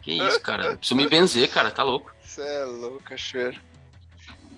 [0.00, 0.76] Que isso, cara.
[0.76, 2.12] Preciso me benzer, cara, tá louco.
[2.22, 3.60] Você é louco, cheiro.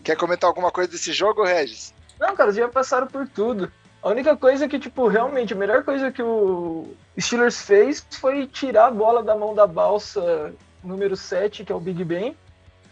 [0.03, 1.95] Quer comentar alguma coisa desse jogo, Regis?
[2.21, 3.73] Não, cara, já passaram por tudo.
[4.05, 8.89] A única coisa que, tipo, realmente, a melhor coisa que o Steelers fez foi tirar
[8.89, 12.37] a bola da mão da balsa número 7, que é o Big Ben.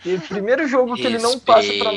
[0.07, 1.93] E o primeiro jogo que ele não passa pra.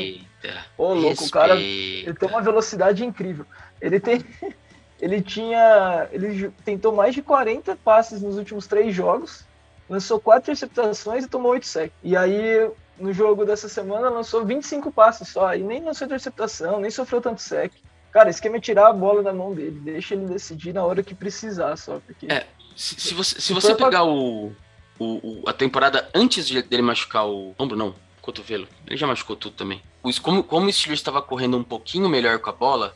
[0.77, 1.55] Ô, louco, o cara.
[1.55, 3.45] Ele tem uma velocidade incrível.
[3.79, 4.23] Ele tem.
[4.99, 6.07] Ele tinha.
[6.11, 9.45] Ele tentou mais de 40 passes nos últimos três jogos.
[9.89, 11.91] Lançou quatro interceptações e tomou 8 sec.
[12.01, 15.53] E aí, no jogo dessa semana, lançou 25 passes só.
[15.53, 17.73] E nem lançou interceptação, nem sofreu tanto sec.
[18.15, 21.13] Cara, esquema é tirar a bola da mão dele, deixa ele decidir na hora que
[21.13, 21.99] precisar só.
[21.99, 22.31] Porque...
[22.31, 24.05] É, se, se você, se você pegar pra...
[24.05, 24.55] o,
[24.97, 29.57] o, a temporada antes de, dele machucar o ombro, não, cotovelo, ele já machucou tudo
[29.57, 29.81] também.
[30.21, 32.95] Como, como o Steelers estava correndo um pouquinho melhor com a bola,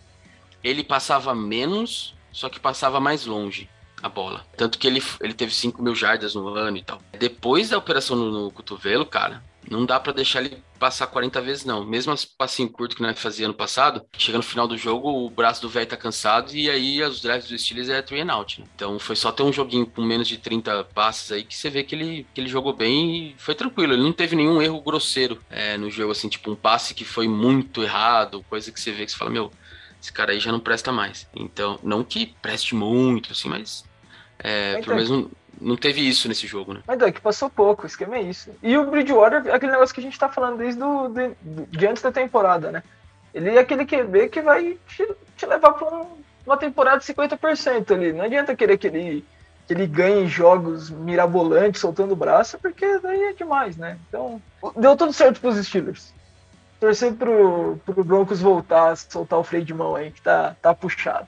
[0.63, 3.69] ele passava menos, só que passava mais longe
[4.01, 4.45] a bola.
[4.55, 7.01] Tanto que ele, ele teve 5 mil jardas no ano e tal.
[7.19, 11.65] Depois da operação no, no cotovelo, cara, não dá para deixar ele passar 40 vezes,
[11.65, 11.85] não.
[11.85, 15.29] Mesmo as passinho curto que nós fazia ano passado, chega no final do jogo, o
[15.29, 18.59] braço do velho tá cansado e aí os drives do Steelers é three and out,
[18.59, 18.67] né?
[18.75, 21.83] Então foi só ter um joguinho com menos de 30 passes aí que você vê
[21.83, 23.93] que ele, que ele jogou bem e foi tranquilo.
[23.93, 27.27] Ele não teve nenhum erro grosseiro é, no jogo, assim, tipo um passe que foi
[27.27, 29.51] muito errado, coisa que você vê que você fala, meu,
[30.01, 31.27] esse cara aí já não presta mais.
[31.35, 33.83] Então, não que preste muito, assim, mas
[34.39, 36.81] é, pelo menos não, não teve isso nesse jogo, né?
[36.87, 38.51] Mas é que passou pouco, o esquema é isso.
[38.61, 41.31] E o Bridgewater é aquele negócio que a gente tá falando desde do, de,
[41.69, 42.83] de antes da temporada, né?
[43.33, 45.07] Ele é aquele QB que vai te,
[45.37, 46.07] te levar pra um,
[46.45, 48.13] uma temporada de 50% ali.
[48.13, 49.25] Não adianta querer que ele,
[49.67, 53.97] que ele ganhe jogos mirabolantes, soltando o braço, porque daí é demais, né?
[54.07, 54.41] Então,
[54.75, 56.13] deu tudo certo pros Steelers.
[56.79, 61.27] Torcer pro, pro Broncos voltar, soltar o freio de mão aí, que tá, tá puxado.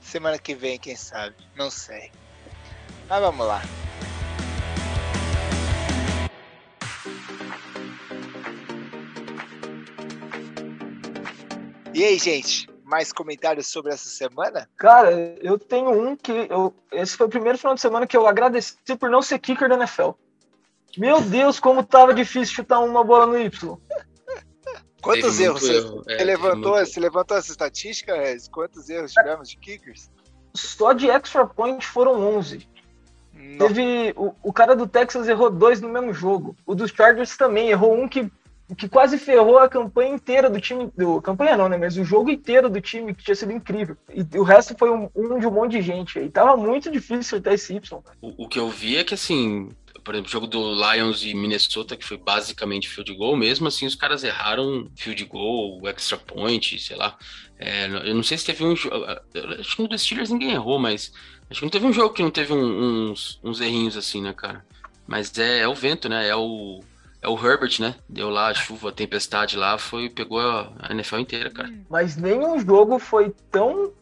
[0.00, 1.36] Semana que vem, quem sabe?
[1.54, 2.10] Não sei.
[3.10, 3.60] Mas vamos lá.
[11.92, 12.70] E aí, gente?
[12.84, 14.70] Mais comentários sobre essa semana?
[14.76, 15.10] Cara,
[15.42, 16.30] eu tenho um que.
[16.48, 19.68] Eu, esse foi o primeiro final de semana que eu agradeci por não ser kicker
[19.68, 20.10] da NFL.
[20.96, 23.76] Meu Deus, como tava difícil chutar uma bola no Y.
[25.02, 25.62] Quantos teve erros?
[25.62, 26.02] Você, erro.
[26.06, 28.46] é, levantou, você levantou essa estatística, Rez?
[28.46, 30.12] Quantos erros tivemos de kickers?
[30.54, 32.69] Só de extra point foram 11.
[33.40, 33.66] Não.
[33.66, 34.12] Teve.
[34.16, 36.56] O, o cara do Texas errou dois no mesmo jogo.
[36.66, 38.30] O dos Chargers também errou um que,
[38.76, 40.90] que quase ferrou a campanha inteira do time.
[40.96, 41.76] Do, campanha não, né?
[41.76, 43.96] Mas o jogo inteiro do time, que tinha sido incrível.
[44.14, 46.18] E o resto foi um, um de um monte de gente.
[46.18, 48.00] E tava muito difícil até esse Y.
[48.20, 49.70] O, o que eu vi é que assim,
[50.04, 53.86] por exemplo, o jogo do Lions e Minnesota, que foi basicamente field goal, mesmo assim
[53.86, 57.16] os caras erraram field goal, extra point, sei lá.
[57.58, 59.04] É, eu não sei se teve um jogo.
[59.58, 61.12] Acho que no dos Steelers ninguém errou, mas
[61.50, 64.32] acho que não teve um jogo que não teve um, uns, uns errinhos assim, né,
[64.32, 64.64] cara?
[65.06, 66.28] Mas é, é o vento, né?
[66.28, 66.80] É o,
[67.20, 67.96] é o Herbert, né?
[68.08, 71.72] Deu lá a chuva, a tempestade lá, foi, pegou a, a NFL inteira, cara.
[71.88, 73.92] Mas nenhum jogo foi tão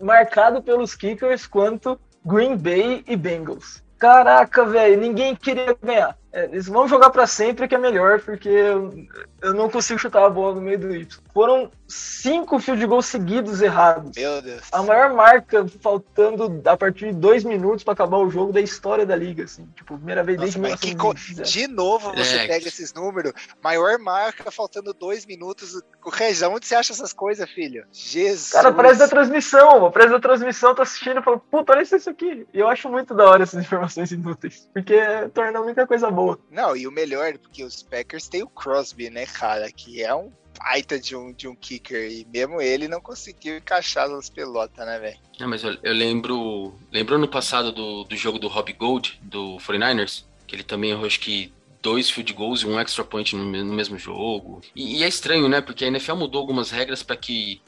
[0.00, 3.82] marcado pelos kickers quanto Green Bay e Bengals.
[3.98, 6.16] Caraca, velho, ninguém queria ganhar.
[6.32, 8.92] É, eles vão jogar para sempre que é melhor, porque eu,
[9.40, 11.06] eu, não consigo chutar a bola no meio do Y.
[11.32, 14.12] Foram cinco field goals seguidos errados.
[14.16, 14.62] Meu Deus.
[14.72, 19.06] A maior marca faltando a partir de dois minutos para acabar o jogo da história
[19.06, 19.66] da liga, assim.
[19.74, 22.46] Tipo, primeira vez Nossa, desde que, De novo você é.
[22.46, 23.32] pega esses números.
[23.62, 25.80] Maior marca faltando dois minutos.
[26.04, 27.84] O Rejão, onde você acha essas coisas, filho?
[27.92, 28.52] Jesus.
[28.52, 29.90] Cara, parece da transmissão.
[29.90, 32.46] Parece da transmissão, tá assistindo e fala, puta, olha isso aqui.
[32.52, 34.68] E eu acho muito da hora essas informações inúteis.
[34.72, 34.96] Porque
[35.32, 36.38] torna muita coisa boa.
[36.50, 40.32] Não, e o melhor, porque os Packers têm o Crosby, né, cara, que é um
[40.58, 44.98] baita de um, de um kicker e mesmo ele não conseguiu encaixar as pelotas, né,
[44.98, 45.18] velho?
[45.38, 46.74] Não, mas eu, eu, lembro.
[46.90, 51.06] Lembro no passado do, do jogo do Rob Gold, do 49ers, que ele também errou,
[51.06, 51.52] acho que
[51.82, 54.60] dois field goals e um extra point no, no mesmo jogo.
[54.74, 55.60] E, e, é estranho, né?
[55.60, 57.60] Porque a NFL mudou algumas regras para que.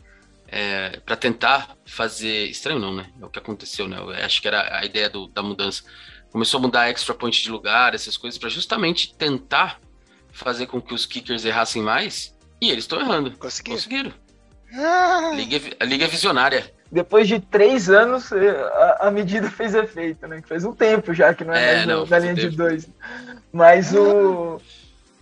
[0.51, 2.49] É, para tentar fazer.
[2.49, 3.13] Estranho não, né?
[3.21, 3.99] É o que aconteceu, né?
[3.99, 5.85] Eu acho que era a ideia do, da mudança
[6.31, 9.81] começou a mudar extra point de lugar, essas coisas, para justamente tentar
[10.33, 12.35] fazer com que os kickers errassem mais.
[12.61, 13.31] E eles estão errando.
[13.33, 13.77] Conseguiram.
[13.77, 14.13] Conseguiram.
[14.75, 15.33] Ah.
[15.35, 16.73] Liga, a liga é visionária.
[16.91, 20.43] Depois de três anos, eh, a, a, medida fez efeito, né?
[20.47, 22.89] Faz um tempo já que não é, é mais não, na linha de dois.
[23.53, 24.61] Mas o.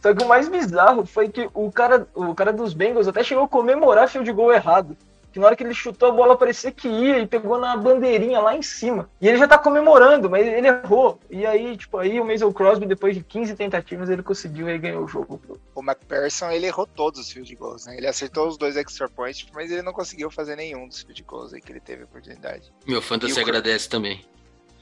[0.01, 3.45] Só que o mais bizarro foi que o cara, o cara dos Bengals até chegou
[3.45, 4.97] a comemorar field goal errado
[5.37, 8.41] que na hora que ele chutou a bola parecia que ia e pegou na bandeirinha
[8.41, 9.11] lá em cima.
[9.21, 11.21] E ele já tá comemorando, mas ele errou.
[11.29, 15.05] E aí, tipo, aí o Mason Crosby, depois de 15 tentativas, ele conseguiu e ganhou
[15.05, 15.61] o jogo.
[15.75, 17.99] O McPherson, ele errou todos os field goals, né?
[17.99, 21.53] Ele acertou os dois extra points, mas ele não conseguiu fazer nenhum dos field goals
[21.53, 22.73] aí que ele teve a oportunidade.
[22.87, 24.25] Meu fantasy agradece também.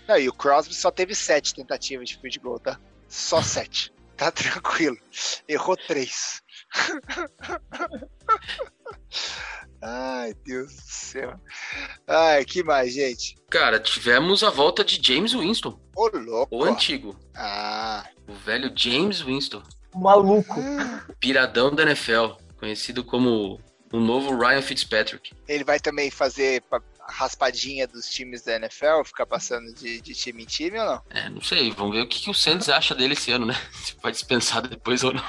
[0.07, 2.79] Não, e o Crosby só teve sete tentativas de field goal, tá?
[3.09, 3.93] Só sete.
[4.17, 4.99] Tá tranquilo.
[5.49, 6.41] Errou três.
[10.25, 11.39] Ai, Deus do céu.
[12.07, 13.37] Ai, que mais, gente?
[13.51, 15.79] Cara, tivemos a volta de James Winston.
[15.95, 16.57] Ô, louco.
[16.57, 17.15] O antigo.
[17.37, 18.09] Ah.
[18.27, 19.63] O velho James Winston.
[19.95, 20.55] Maluco.
[21.21, 22.39] Piradão da NFL.
[22.57, 23.61] Conhecido como
[23.93, 25.33] o novo Ryan Fitzpatrick.
[25.47, 26.65] Ele vai também fazer
[27.07, 31.03] raspadinha dos times da NFL, ficar passando de, de, time em time ou não?
[31.11, 31.71] É, não sei.
[31.71, 33.55] Vamos ver o que, que o Santos acha dele esse ano, né?
[33.77, 35.23] Se pode dispensar depois ou não.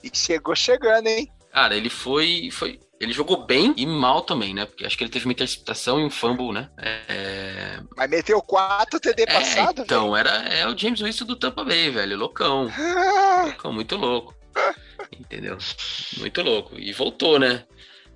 [0.00, 1.28] E chegou chegando, hein?
[1.52, 2.78] Cara, ele foi, foi.
[3.00, 4.66] Ele jogou bem e mal também, né?
[4.66, 6.68] Porque acho que ele teve uma interceptação e um fumble, né?
[6.76, 7.80] É...
[7.96, 11.90] Mas meteu quatro TD é, passado, Então, era, é o James Winston do Tampa Bay,
[11.90, 12.16] velho.
[12.16, 12.68] Loucão.
[13.44, 14.34] loucão, muito louco.
[15.18, 15.56] Entendeu?
[16.18, 16.78] Muito louco.
[16.78, 17.64] E voltou, né?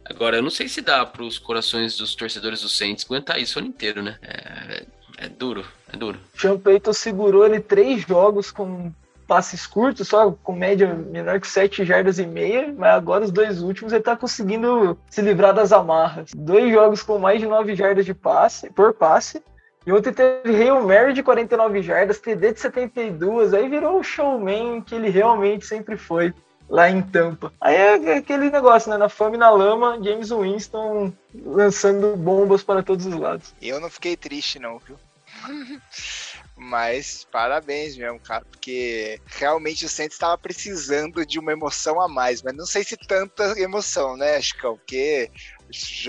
[0.05, 3.59] Agora, eu não sei se dá para os corações dos torcedores do Saints aguentar isso
[3.59, 4.18] o ano inteiro, né?
[4.21, 4.87] É,
[5.18, 6.18] é duro, é duro.
[6.37, 8.92] Sean Payton segurou ele três jogos com
[9.33, 13.62] passes curtos, só com média menor que 7 jardas e meia, mas agora os dois
[13.62, 16.33] últimos ele tá conseguindo se livrar das amarras.
[16.37, 19.42] Dois jogos com mais de 9 jardas de passe, por passe,
[19.87, 24.83] e ontem teve Hail Mary de 49 jardas, TD de 72, aí virou o showman
[24.83, 26.35] que ele realmente sempre foi
[26.68, 27.51] lá em Tampa.
[27.59, 28.99] Aí é aquele negócio, né?
[28.99, 33.55] Na fama e na lama, James Winston lançando bombas para todos os lados.
[33.62, 34.99] Eu não fiquei triste, não, viu?
[36.62, 42.42] Mas parabéns mesmo, cara, porque realmente o Santos estava precisando de uma emoção a mais,
[42.42, 44.77] mas não sei se tanta emoção, né, Chicão?
[44.77, 45.31] Porque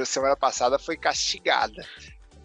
[0.06, 1.84] semana passada foi castigada.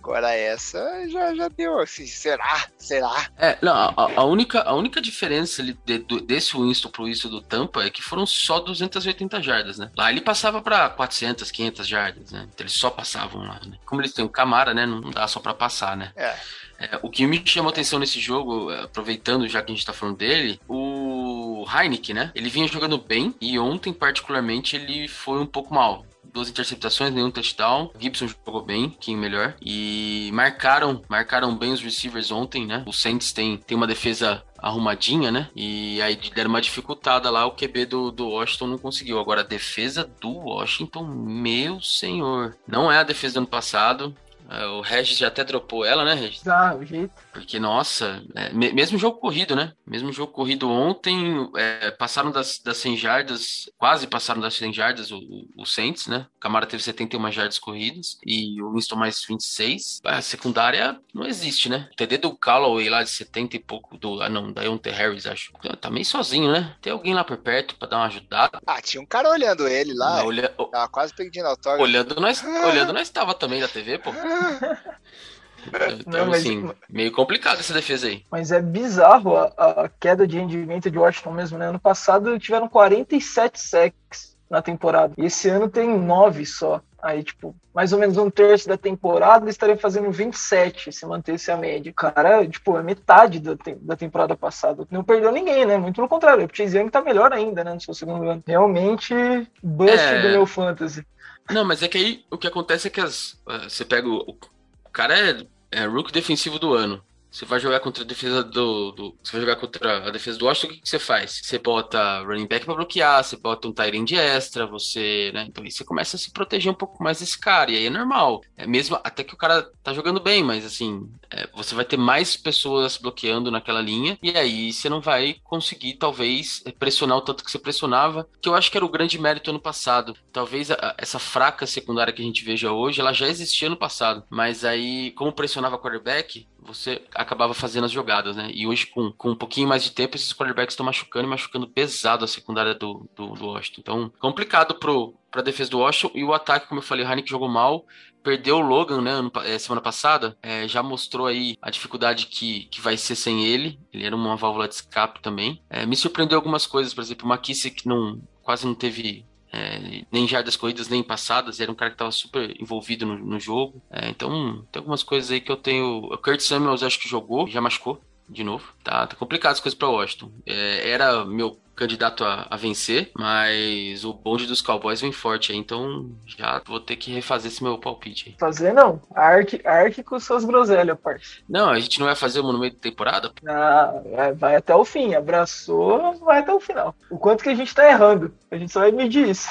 [0.03, 2.67] Agora essa já, já deu assim, será?
[2.79, 3.29] Será?
[3.37, 7.43] É, não, a, a única, a única diferença de, de, desse Winston pro Winston do
[7.43, 9.91] Tampa é que foram só 280 jardas, né?
[9.97, 12.49] Lá ele passava para 400, 500 jardas, né?
[12.53, 13.77] Então eles só passavam lá, né?
[13.85, 14.87] Como eles têm o Camara, né?
[14.87, 16.13] Não dá só para passar, né?
[16.17, 16.35] É.
[16.79, 20.17] É, o que me chamou atenção nesse jogo, aproveitando já que a gente tá falando
[20.17, 22.31] dele, o Heineken, né?
[22.37, 27.31] Ele vinha jogando bem e ontem, particularmente, ele foi um pouco mal duas interceptações, nenhum
[27.31, 27.91] touchdown.
[27.99, 29.55] Gibson jogou bem, pouquinho melhor.
[29.61, 32.83] E marcaram, marcaram bem os receivers ontem, né?
[32.87, 35.49] O Saints tem, tem uma defesa arrumadinha, né?
[35.55, 39.19] E aí deram uma dificultada lá, o QB do, do Washington não conseguiu.
[39.19, 42.57] Agora a defesa do Washington, meu senhor.
[42.67, 44.15] Não é a defesa do ano passado.
[44.49, 46.47] É, o Regis já até dropou ela, né, Regis?
[46.47, 47.13] Ah, o jeito.
[47.33, 49.73] Porque, nossa, é, mesmo jogo corrido, né?
[49.87, 55.11] Mesmo jogo corrido ontem, é, passaram das, das 100 jardas, quase passaram das 100 jardas
[55.11, 55.21] o,
[55.57, 56.27] o Saints, né?
[56.37, 60.01] O Camara teve 71 jardas corridas e o Winston mais 26.
[60.05, 61.89] A secundária não existe, né?
[61.93, 65.27] O TD do Callaway lá de 70 e pouco, do, ah não, da Hunter Harris,
[65.27, 65.53] acho.
[65.81, 66.75] Tá meio sozinho, né?
[66.81, 68.61] Tem alguém lá por perto pra dar uma ajudada.
[68.67, 70.19] Ah, tinha um cara olhando ele lá.
[70.19, 70.49] Não, olha...
[70.49, 71.83] Tava quase pedindo autógrafo.
[71.83, 74.11] Olhando nós, olhando nós tava também da TV, pô.
[75.67, 76.41] Então, não, mas...
[76.41, 78.25] assim, meio complicado essa defesa aí.
[78.31, 81.67] Mas é bizarro a, a, queda de rendimento de Washington mesmo, né?
[81.67, 85.13] Ano passado tiveram 47 sacks na temporada.
[85.19, 86.81] E esse ano tem 9 só.
[87.01, 91.49] Aí, tipo, mais ou menos um terço da temporada, eles estariam fazendo 27 se mantesse
[91.49, 91.93] a média.
[91.95, 94.85] Cara, tipo, é metade da, te da temporada passada.
[94.91, 95.79] Não perdeu ninguém, né?
[95.79, 96.45] Muito pelo contrário.
[96.45, 97.73] O Chase Young tá melhor ainda, né?
[97.73, 98.43] No seu segundo ano.
[98.45, 99.15] Realmente,
[99.63, 100.23] bust é...
[100.23, 101.07] do meu fantasy.
[101.51, 104.19] Não, mas é que aí o que acontece é que as, uh, você pega o,
[104.19, 107.03] o cara é, é rookie defensivo do ano.
[107.31, 110.47] Você vai jogar contra a defesa do, do, Você vai jogar contra a defesa do
[110.47, 111.41] Washington, o que, que você faz?
[111.45, 115.31] Você bota running back pra bloquear, você bota um tight de extra, você.
[115.35, 115.45] Né?
[115.47, 117.71] Então aí você começa a se proteger um pouco mais desse cara.
[117.71, 118.41] E aí é normal.
[118.57, 121.97] É mesmo até que o cara tá jogando bem, mas assim, é, você vai ter
[121.97, 124.19] mais pessoas bloqueando naquela linha.
[124.23, 128.29] E aí você não vai conseguir, talvez, pressionar o tanto que você pressionava.
[128.41, 130.17] Que eu acho que era o grande mérito ano passado.
[130.33, 134.25] Talvez a, essa fraca secundária que a gente veja hoje, ela já existia no passado.
[134.31, 138.51] Mas aí, como pressionava quarterback, você acabava fazendo as jogadas, né?
[138.53, 141.69] E hoje, com, com um pouquinho mais de tempo, esses quarterbacks estão machucando e machucando
[141.69, 143.81] pesado a secundária do, do, do Washington.
[143.81, 146.11] Então, complicado pro, pra defesa do Washington.
[146.15, 147.85] E o ataque, como eu falei, o Heineken jogou mal.
[148.23, 149.13] Perdeu o Logan, né,
[149.45, 150.37] eh, semana passada.
[150.43, 153.79] É, já mostrou aí a dificuldade que, que vai ser sem ele.
[153.93, 155.63] Ele era uma válvula de escape também.
[155.71, 160.27] É, me surpreendeu algumas coisas, por exemplo, o McKissick não, quase não teve é, nem
[160.29, 163.83] jardas corridas nem passadas, era um cara que estava super envolvido no, no jogo.
[163.91, 166.13] É, então, tem algumas coisas aí que eu tenho.
[166.13, 168.73] O Kurt Samuels acho que jogou, já machucou de novo.
[168.85, 170.31] Tá, tá complicado as coisas para Washington.
[170.45, 175.59] É, era meu candidato a, a, vencer, mas o bonde dos Cowboys vem forte aí,
[175.59, 178.37] então já vou ter que refazer esse meu palpite aí.
[178.39, 179.01] Fazer não.
[179.15, 181.45] Arque, arque com suas groselhas, parte.
[181.49, 183.33] Não, a gente não vai fazer no meio da temporada?
[183.47, 185.15] Ah, vai, vai, até o fim.
[185.15, 186.95] Abraçou, vai até o final.
[187.09, 188.35] O quanto que a gente tá errando.
[188.51, 189.49] A gente só vai medir isso.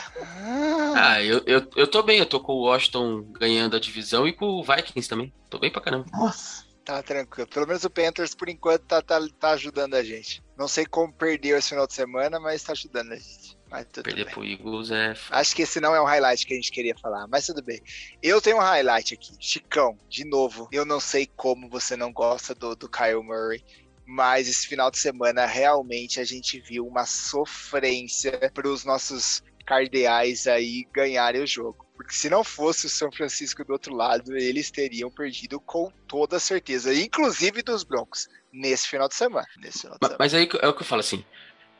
[0.96, 4.34] Ah, eu, eu, eu tô bem, eu tô com o Washington ganhando a divisão e
[4.34, 5.34] com o Vikings também.
[5.50, 6.06] Tô bem pra caramba.
[6.12, 6.68] Nossa.
[6.84, 7.50] Tá tranquilo.
[7.50, 10.42] Pelo menos o Panthers, por enquanto, tá, tá, tá ajudando a gente.
[10.58, 13.58] Não sei como perdeu esse final de semana, mas tá ajudando a gente.
[14.02, 14.34] Perder bem.
[14.34, 15.14] pro Eagles é.
[15.30, 17.82] Acho que esse não é um highlight que a gente queria falar, mas tudo bem.
[18.24, 19.36] Eu tenho um highlight aqui.
[19.40, 20.70] Chicão, de novo.
[20.72, 23.64] Eu não sei como você não gosta do, do Kyle Murray
[24.10, 30.48] mas esse final de semana realmente a gente viu uma sofrência para os nossos cardeais
[30.48, 31.86] aí ganharem o jogo.
[31.94, 36.40] Porque se não fosse o São Francisco do outro lado, eles teriam perdido com toda
[36.40, 39.48] certeza, inclusive dos Broncos, nesse final de semana.
[39.54, 41.24] Final de mas, mas, aí é o que eu falo assim: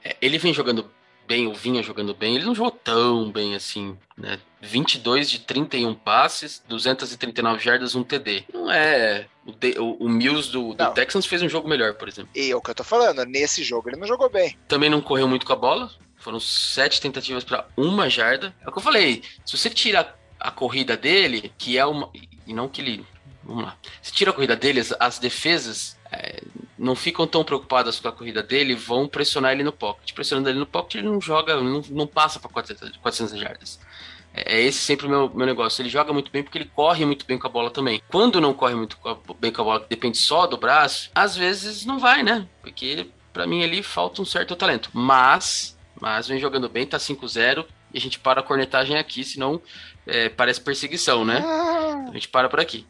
[0.04, 0.90] é, ele vem jogando
[1.28, 4.40] bem, ou vinha jogando bem, ele não jogou tão bem assim, né?
[4.62, 8.46] 22 de 31 passes, 239 jardas, um TD.
[8.54, 9.28] Não é.
[9.46, 9.52] O,
[9.82, 12.30] o, o Mills do, do Texans fez um jogo melhor, por exemplo.
[12.34, 14.58] E é o que eu tô falando, nesse jogo ele não jogou bem.
[14.68, 18.56] Também não correu muito com a bola, foram sete tentativas para uma jarda.
[18.62, 19.22] É o que eu falei.
[19.46, 22.10] Se você tira a corrida dele, que é uma.
[22.46, 23.06] E não que ele.
[23.44, 23.78] Vamos lá.
[24.02, 25.98] Se tira a corrida dele, as, as defesas.
[26.12, 26.42] É,
[26.78, 30.14] não ficam tão preocupadas com a corrida dele, vão pressionar ele no pocket.
[30.14, 33.80] Pressionando ele no pocket, ele não joga, não, não passa para 400, 400 jardas.
[34.34, 35.82] É, é esse sempre o meu, meu negócio.
[35.82, 38.02] Ele joga muito bem porque ele corre muito bem com a bola também.
[38.08, 38.98] Quando não corre muito
[39.40, 42.48] bem com a bola, que depende só do braço, às vezes não vai, né?
[42.62, 44.90] Porque para mim ali falta um certo talento.
[44.94, 49.62] Mas, mas vem jogando bem, tá 5-0 e a gente para a cornetagem aqui, senão
[50.06, 51.40] é, parece perseguição, né?
[51.40, 52.86] Então a gente para por aqui.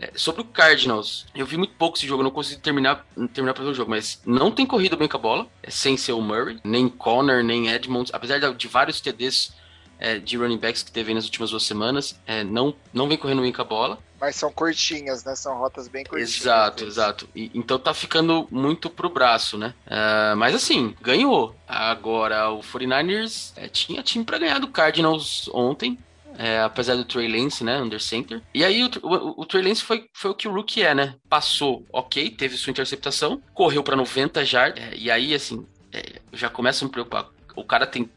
[0.00, 3.64] É, sobre o Cardinals, eu vi muito pouco esse jogo, não consegui terminar, terminar para
[3.64, 6.20] ver o jogo, mas não tem corrido bem com a bola, é, sem ser o
[6.20, 9.52] Murray, nem Connor, nem Edmonds, apesar de, de vários TDs
[9.98, 13.42] é, de running backs que teve nas últimas duas semanas, é, não, não vem correndo
[13.42, 13.98] bem com a bola.
[14.20, 15.36] Mas são curtinhas, né?
[15.36, 16.40] São rotas bem curtinhas.
[16.40, 17.28] Exato, exato.
[17.34, 19.74] E, então tá ficando muito pro braço, né?
[19.86, 21.54] Uh, mas assim, ganhou.
[21.68, 25.96] Agora, o 49ers é, tinha time para ganhar do Cardinals ontem
[26.38, 28.40] é, apesar do Trey Lance, né, under center.
[28.54, 31.16] E aí o, o, o Trey Lance foi, foi o que o rookie é, né?
[31.28, 36.48] Passou, ok, teve sua interceptação, correu para 90 jardas, é, e aí, assim, é, já
[36.48, 37.28] começa a me preocupar.
[37.56, 38.08] O cara tem,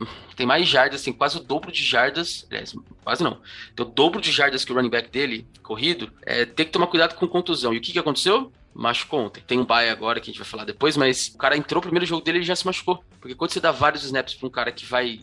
[0.34, 2.74] tem mais jardas, tem quase o dobro de jardas, aliás,
[3.04, 3.38] quase não,
[3.74, 6.86] tem o dobro de jardas que o running back dele, corrido, é, tem que tomar
[6.86, 7.74] cuidado com contusão.
[7.74, 8.50] E o que, que aconteceu?
[8.76, 9.42] Machucou ontem.
[9.46, 11.82] Tem um bye agora que a gente vai falar depois, mas o cara entrou no
[11.82, 13.02] primeiro jogo dele e já se machucou.
[13.20, 15.20] Porque quando você dá vários snaps pra um cara que vai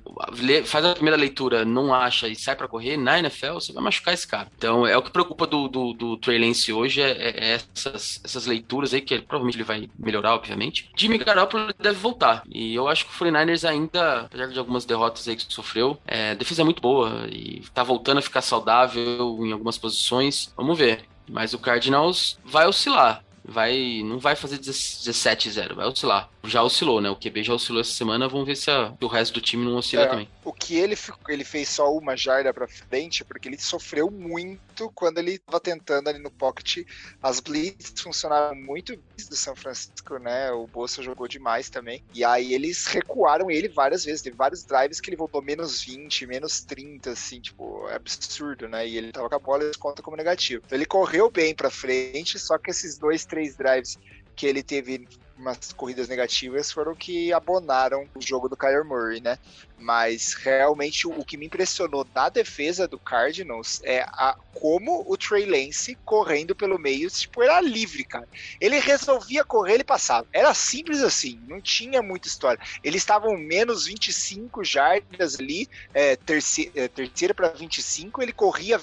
[0.65, 4.13] faz a primeira leitura, não acha e sai para correr, na NFL, você vai machucar
[4.13, 4.49] esse cara.
[4.57, 8.19] Então é o que preocupa do, do, do Trey Lance hoje, é, é, é essas,
[8.23, 10.89] essas leituras aí, que provavelmente ele vai melhorar, obviamente.
[10.97, 12.43] Jimmy Garoppolo deve voltar.
[12.49, 16.35] E eu acho que o 49ers ainda, apesar de algumas derrotas aí que sofreu, é,
[16.35, 20.51] defesa é muito boa e tá voltando a ficar saudável em algumas posições.
[20.57, 21.05] Vamos ver.
[21.29, 26.29] Mas o Cardinals vai oscilar vai não vai fazer 17-0, vai oscilar.
[26.45, 27.09] Já oscilou, né?
[27.09, 29.77] O QB já oscilou essa semana, vamos ver se, a, o resto do time não
[29.77, 30.29] oscila é, também.
[30.43, 30.97] O que ele,
[31.29, 36.09] ele fez só uma jarda pra frente, porque ele sofreu muito quando ele tava tentando
[36.09, 36.85] ali no pocket.
[37.21, 40.51] As blitz funcionaram muito do São Francisco, né?
[40.51, 42.03] O Bolsa jogou demais também.
[42.13, 44.21] E aí eles recuaram ele várias vezes.
[44.21, 48.85] Teve vários drives que ele voltou menos 20, menos 30, assim, tipo, é absurdo, né?
[48.85, 50.61] E ele tava com a bola e conta como negativo.
[50.65, 53.97] Então ele correu bem pra frente, só que esses dois três drives
[54.35, 55.07] que ele teve
[55.43, 59.37] umas corridas negativas foram que abonaram o jogo do Kyler Murray, né?
[59.77, 65.45] Mas realmente o, que me impressionou da defesa do Cardinals é a, como o Trey
[65.45, 68.27] Lance correndo pelo meio, tipo, era livre, cara.
[68.61, 70.25] Ele resolvia correr, ele passava.
[70.31, 72.63] Era simples assim, não tinha muita história.
[72.81, 78.79] Eles estavam menos 25 jardas ali, é, terceira, é, terceira para 25, ele corria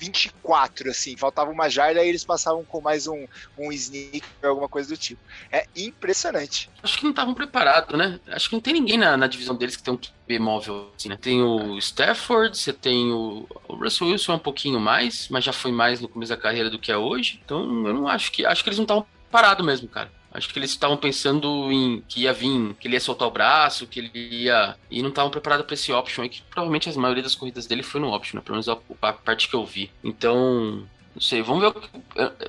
[0.00, 3.26] 24, assim, faltava uma jarda e eles passavam com mais um,
[3.58, 5.20] um sneak, alguma coisa do tipo.
[5.52, 6.70] É impressionante.
[6.82, 8.18] Acho que não estavam preparados, né?
[8.28, 11.10] Acho que não tem ninguém na, na divisão deles que tem um QB móvel, assim,
[11.10, 11.18] né?
[11.20, 15.70] Tem o Stafford, você tem o, o Russell Wilson um pouquinho mais, mas já foi
[15.70, 17.38] mais no começo da carreira do que é hoje.
[17.44, 18.46] Então, eu não acho que.
[18.46, 20.10] Acho que eles não estavam parados mesmo, cara.
[20.32, 23.86] Acho que eles estavam pensando em que ia vir, que ele ia soltar o braço,
[23.86, 24.76] que ele ia.
[24.90, 27.82] E não estavam preparados para esse option aí, que provavelmente a maioria das corridas dele
[27.82, 28.42] foi no option, né?
[28.44, 29.90] pelo menos a, a parte que eu vi.
[30.04, 31.74] Então, não sei, vamos ver.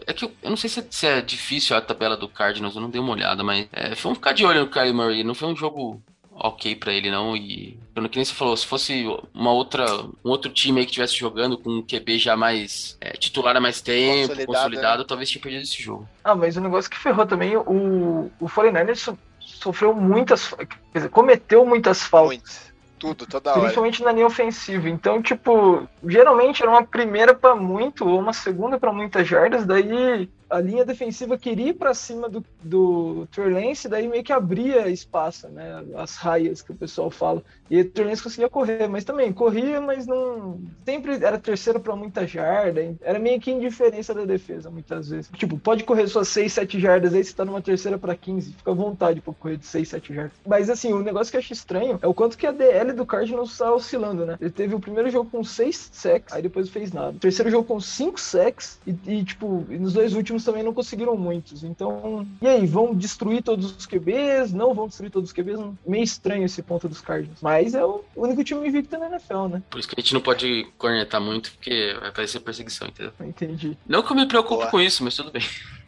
[0.05, 2.75] É que eu, eu não sei se é, se é, difícil a tabela do Cardinals,
[2.75, 5.23] eu não dei uma olhada, mas é, vamos ficar de olho no Kylie Murray.
[5.23, 6.01] Não foi um jogo
[6.43, 7.35] ok para ele, não.
[7.35, 7.77] E,
[8.09, 9.85] que nem você falou, se fosse uma outra,
[10.25, 13.61] um outro time aí que estivesse jogando com um QB já mais é, titular há
[13.61, 15.05] mais tempo, consolidado, consolidado né?
[15.07, 16.07] talvez tinha perdido esse jogo.
[16.23, 20.49] Ah, mas o negócio que ferrou também, o, o 49ers sofreu muitas.
[20.49, 22.29] Quer dizer, cometeu muitas faltas.
[22.29, 22.71] Muito.
[23.01, 23.61] Tudo, toda hora.
[23.61, 24.87] Principalmente na linha ofensiva.
[24.87, 30.29] Então, tipo, geralmente era uma primeira para muito ou uma segunda para muitas jardas, daí
[30.52, 35.47] a linha defensiva queria ir para cima do, do Lance, daí meio que abria espaço,
[35.47, 35.84] né?
[35.95, 37.41] As raias que o pessoal fala.
[37.70, 40.60] E o Trey Lance conseguia correr, mas também corria, mas não.
[40.86, 42.82] Sempre era terceiro para muita jarda.
[43.02, 45.32] Era meio que indiferença da defesa, muitas vezes.
[45.34, 48.54] Tipo, pode correr suas 6, 7 jardas aí, você tá numa terceira para 15.
[48.54, 50.34] Fica à vontade para correr de 6, 7 jardas.
[50.45, 53.06] Mas assim, o negócio que eu acho estranho é o quanto que a DL do
[53.06, 54.38] Cardinals tá oscilando, né?
[54.41, 57.18] Ele teve o primeiro jogo com 6 sacks, aí depois fez nada.
[57.20, 61.15] Terceiro jogo com 5 sacks, e, e tipo, e nos dois últimos também não conseguiram
[61.15, 61.63] muitos.
[61.63, 64.51] Então, e aí, vão destruir todos os QBs?
[64.53, 65.59] Não vão destruir todos os QBs?
[65.85, 67.41] Meio estranho esse ponto dos Cardinals.
[67.41, 69.63] Mas é o único time invicto na NFL, né?
[69.69, 73.13] Por isso que a gente não pode cornetar muito, porque vai parecer perseguição, entendeu?
[73.21, 73.77] Entendi.
[73.87, 74.71] Não que eu me preocupe Boa.
[74.71, 75.43] com isso, mas tudo bem.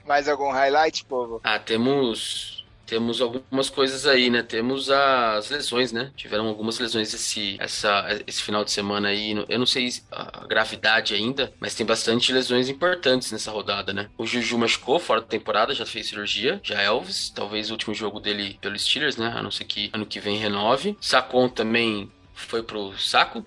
[0.05, 1.39] Mais algum highlight, povo?
[1.43, 2.52] Ah, temos
[2.93, 4.43] temos algumas coisas aí, né?
[4.43, 6.11] Temos as lesões, né?
[6.15, 9.31] Tiveram algumas lesões esse, essa, esse final de semana aí.
[9.49, 14.09] Eu não sei a gravidade ainda, mas tem bastante lesões importantes nessa rodada, né?
[14.15, 16.61] O Juju machucou fora da temporada, já fez cirurgia.
[16.61, 19.33] Já Elvis, talvez o último jogo dele pelo Steelers, né?
[19.35, 20.95] A não ser que ano que vem renove.
[21.01, 23.43] Sacon também foi pro saco.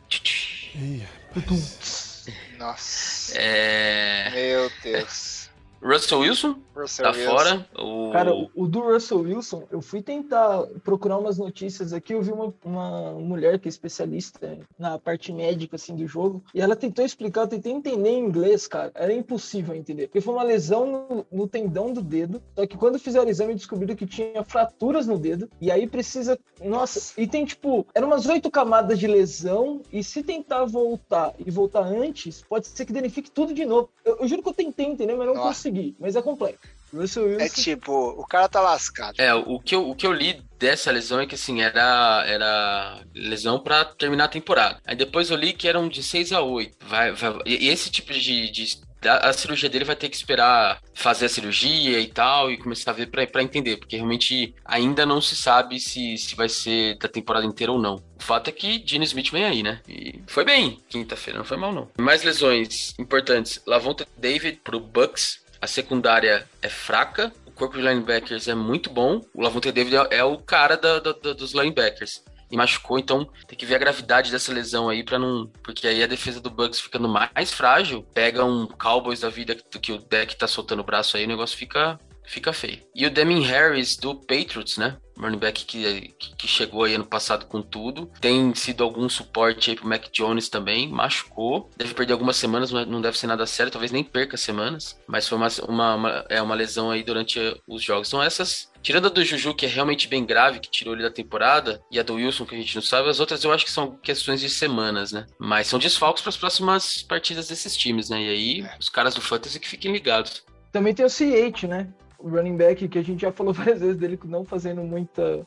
[2.58, 3.38] Nossa.
[3.38, 4.28] É...
[4.30, 5.35] Meu Deus.
[5.82, 7.30] Russell Wilson Russell tá Wilson.
[7.30, 7.66] fora.
[7.78, 8.10] O...
[8.12, 12.30] Cara, o, o do Russell Wilson, eu fui tentar procurar umas notícias aqui, eu vi
[12.30, 17.04] uma, uma mulher que é especialista na parte médica, assim, do jogo, e ela tentou
[17.04, 21.26] explicar, eu tentei entender em inglês, cara, era impossível entender, porque foi uma lesão no,
[21.32, 25.18] no tendão do dedo, só que quando fizeram o exame descobriram que tinha fraturas no
[25.18, 30.04] dedo, e aí precisa, nossa, e tem, tipo, eram umas oito camadas de lesão, e
[30.04, 33.88] se tentar voltar e voltar antes, pode ser que danifique tudo de novo.
[34.04, 35.65] Eu, eu juro que eu tentei entender, mas não Nossa.
[35.66, 36.60] Consegui, mas é complexo.
[36.94, 37.44] Russell Wilson...
[37.44, 39.14] É tipo, o cara tá lascado.
[39.18, 43.00] É, o que, eu, o que eu li dessa lesão é que assim, era, era
[43.14, 44.80] lesão pra terminar a temporada.
[44.86, 46.76] Aí depois eu li que eram de 6 a 8.
[46.86, 51.26] Vai, vai, e esse tipo de, de a cirurgia dele vai ter que esperar fazer
[51.26, 55.20] a cirurgia e tal, e começar a ver pra, pra entender, porque realmente ainda não
[55.20, 58.02] se sabe se, se vai ser da temporada inteira ou não.
[58.18, 59.80] O fato é que Gene Smith vem aí, né?
[59.88, 61.88] E foi bem quinta-feira, não foi mal não.
[61.98, 63.60] Mais lesões importantes.
[63.66, 65.44] Lavonta David pro Bucks.
[65.60, 67.32] A secundária é fraca.
[67.46, 69.20] O corpo de linebackers é muito bom.
[69.34, 72.22] O Lavonte David é, é o cara da- da- da- dos linebackers.
[72.50, 75.50] E machucou, então tem que ver a gravidade dessa lesão aí para não.
[75.64, 79.78] Porque aí a defesa do Bucks ficando mais frágil, pega um Cowboys da vida que,
[79.80, 82.80] que o deck tá soltando o braço aí, o negócio fica, fica feio.
[82.94, 84.96] E o Demin Harris do Patriots, né?
[85.18, 88.10] Running back que, que, chegou aí ano passado com tudo.
[88.20, 90.88] Tem sido algum suporte aí pro Mac Jones também.
[90.88, 91.70] Machucou.
[91.76, 93.72] Deve perder algumas semanas, não deve ser nada sério.
[93.72, 94.98] Talvez nem perca semanas.
[95.06, 98.08] Mas foi uma, uma, uma- é uma lesão aí durante os jogos.
[98.08, 101.10] Então essas Tirando a do Juju, que é realmente bem grave, que tirou ele da
[101.10, 103.70] temporada, e a do Wilson, que a gente não sabe, as outras eu acho que
[103.72, 105.26] são questões de semanas, né?
[105.40, 108.22] Mas são desfalques para as próximas partidas desses times, né?
[108.22, 110.44] E aí, os caras do Fantasy que fiquem ligados.
[110.70, 111.88] Também tem o CH, né?
[112.18, 115.46] O running back que a gente já falou várias vezes dele não fazendo muita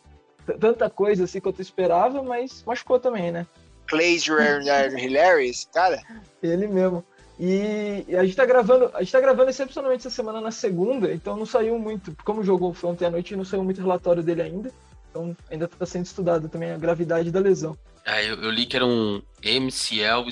[0.59, 3.45] tanta coisa assim quanto eu esperava, mas machucou também, né?
[3.87, 4.17] Clay
[4.97, 6.01] Hilary, esse cara?
[6.41, 7.03] Ele mesmo.
[7.39, 11.37] E a gente tá gravando, a gente tá gravando excepcionalmente essa semana na segunda, então
[11.37, 14.41] não saiu muito, como o jogo foi ontem à noite, não saiu muito relatório dele
[14.41, 14.71] ainda.
[15.09, 17.77] Então ainda tá sendo estudado também a gravidade da lesão.
[18.05, 20.27] Ah, eu, eu li que era um MCL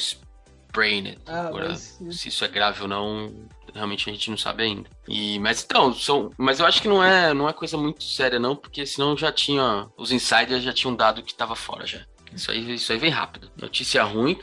[0.77, 1.17] sprained.
[1.25, 3.33] Ah, Agora, se isso é grave ou não,
[3.73, 4.89] realmente a gente não sabe ainda.
[5.07, 8.39] E, mas então, são, mas eu acho que não é, não é coisa muito séria
[8.39, 12.05] não, porque senão já tinha, os insiders já tinham dado que tava fora já.
[12.33, 13.49] Isso aí, isso aí vem rápido.
[13.55, 14.37] Notícia ruim,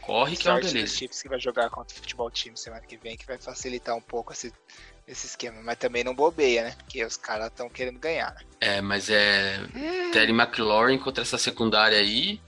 [0.00, 0.96] corre que é uma Sorte beleza.
[0.96, 4.00] Chiefs que vai jogar contra o futebol time semana que vem, que vai facilitar um
[4.00, 4.52] pouco esse,
[5.06, 5.60] esse esquema.
[5.62, 6.74] Mas também não bobeia, né?
[6.78, 8.34] Porque os caras estão querendo ganhar.
[8.34, 8.40] né?
[8.60, 9.60] É, mas é
[10.12, 12.40] Terry McLaurin contra essa secundária aí.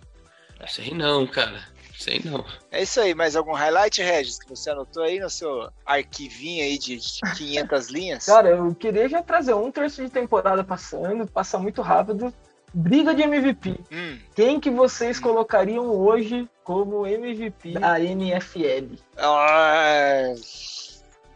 [0.59, 1.69] Não sei não, cara.
[1.99, 2.45] Sei não.
[2.71, 6.79] É isso aí, mais algum highlight, Regis, que você anotou aí no seu arquivinho aí
[6.79, 6.99] de
[7.37, 8.25] 500 linhas?
[8.27, 12.33] Cara, eu queria já trazer um terço de temporada passando, passa muito rápido.
[12.73, 13.81] Briga de MVP.
[13.91, 18.95] Hum, Quem que vocês colocariam hoje como MVP da NFL?
[19.17, 20.35] ah,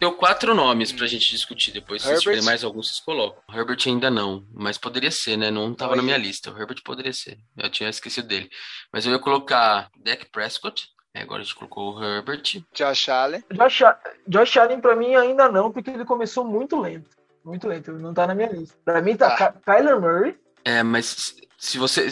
[0.03, 2.03] Tenho quatro nomes pra gente discutir depois.
[2.03, 2.23] Se Herbert?
[2.23, 3.41] tiverem mais alguns, vocês colocam.
[3.57, 5.49] Herbert ainda não, mas poderia ser, né?
[5.49, 5.99] Não tava Olha.
[5.99, 6.51] na minha lista.
[6.51, 7.39] O Herbert poderia ser.
[7.57, 8.51] Eu tinha esquecido dele.
[8.93, 10.89] Mas eu ia colocar Dak Prescott.
[11.15, 12.43] É, agora a gente colocou o Herbert.
[12.75, 13.45] Josh Allen.
[13.53, 13.83] Josh,
[14.27, 17.09] Josh Allen pra mim ainda não, porque ele começou muito lento.
[17.45, 18.77] Muito lento, ele não tá na minha lista.
[18.85, 19.53] Pra mim tá Ah.
[19.53, 22.09] Ky- Kyler Murray, É, mas se você.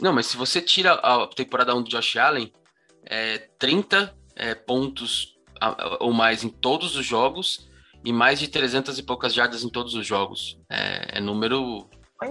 [0.00, 2.52] Não, mas se você tira a temporada 1 do Josh Allen,
[3.04, 5.34] é 30 é, pontos
[6.00, 7.68] ou mais em todos os jogos
[8.04, 10.58] e mais de 300 e poucas jardas em todos os jogos.
[10.68, 11.88] É, é número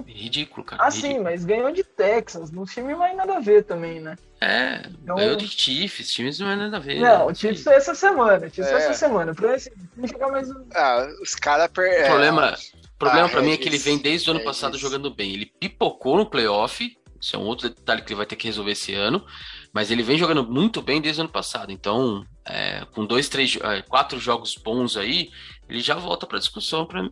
[0.08, 0.82] ridículo, cara.
[0.86, 1.24] ah sim, ridículo.
[1.26, 4.16] mas ganhou de Texas, no time não vai nada a ver também, né?
[4.40, 7.00] É, Então- ganhou de Chiefs, times não é nada a ver.
[7.02, 7.32] Não, né?
[7.32, 8.84] o Chiefs foi essa semana, o Chiefs foi É.
[8.86, 9.36] essa semana.
[9.36, 10.66] Pra esse, tem que jogar mais um.
[10.74, 12.04] Ah, os caras per...
[12.04, 12.56] O problema,
[12.96, 14.56] o problema Ah, pra mim é que ele vem desde o ano Regis.
[14.60, 15.34] passado jogando bem.
[15.34, 18.72] Ele pipocou no playoff, isso é um outro detalhe que ele vai ter que resolver
[18.72, 19.26] esse ano,
[19.74, 21.72] mas ele vem jogando muito bem desde o ano passado.
[21.72, 25.30] Então, é, com dois, três, é, quatro jogos bons aí,
[25.70, 27.12] ele já volta pra discussão, pelo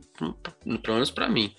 [0.85, 1.53] menos pra mim.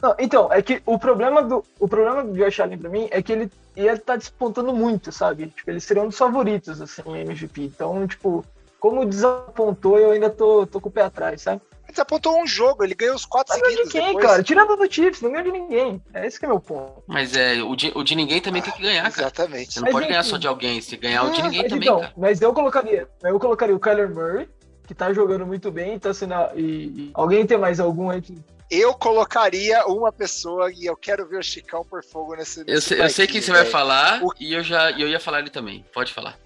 [0.00, 3.22] Não, então, é que o problema do, o problema do Josh Allen pra mim é
[3.22, 5.48] que ele ia tá despontando muito, sabe?
[5.48, 7.62] Tipo, ele seria um dos favoritos, assim, MVP.
[7.62, 8.44] Então, tipo,
[8.78, 11.62] como desapontou, eu ainda tô, tô com o pé atrás, sabe?
[11.88, 14.26] Ele apontou um jogo, ele ganhou os quatro Mas ganhou seguidos de quem, depois.
[14.26, 14.42] cara?
[14.42, 16.02] Tirando do Chiefs, não ganhou de ninguém.
[16.12, 17.02] É esse que é meu ponto.
[17.06, 19.28] Mas é, o de, o de ninguém também tem que ganhar, cara.
[19.28, 19.72] Exatamente.
[19.74, 20.30] Você não Mas pode ganhar enfim.
[20.30, 22.12] só de alguém, se ganhar o de ninguém Mas também, então, cara.
[22.16, 24.48] mas eu colocaria, eu colocaria o Kyler Murray,
[24.86, 26.34] que tá jogando muito bem, tá sendo.
[26.54, 28.36] E, e- alguém tem mais algum aí que.
[28.68, 32.60] Eu colocaria uma pessoa e eu quero ver o Chicão por fogo nesse.
[32.60, 35.00] Eu nesse sei, eu sei barquinho, que você vai falar O- e eu já e
[35.02, 35.84] eu ia falar ele também.
[35.94, 36.36] Pode falar.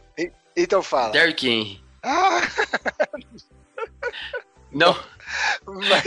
[0.55, 1.13] Então fala.
[1.13, 1.83] Derrick Henry.
[2.03, 2.41] Ah,
[4.73, 4.97] Não,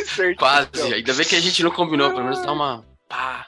[0.05, 0.35] certinho.
[0.37, 0.93] quase.
[0.93, 3.47] Ainda bem que a gente não combinou, pelo menos dá uma pá.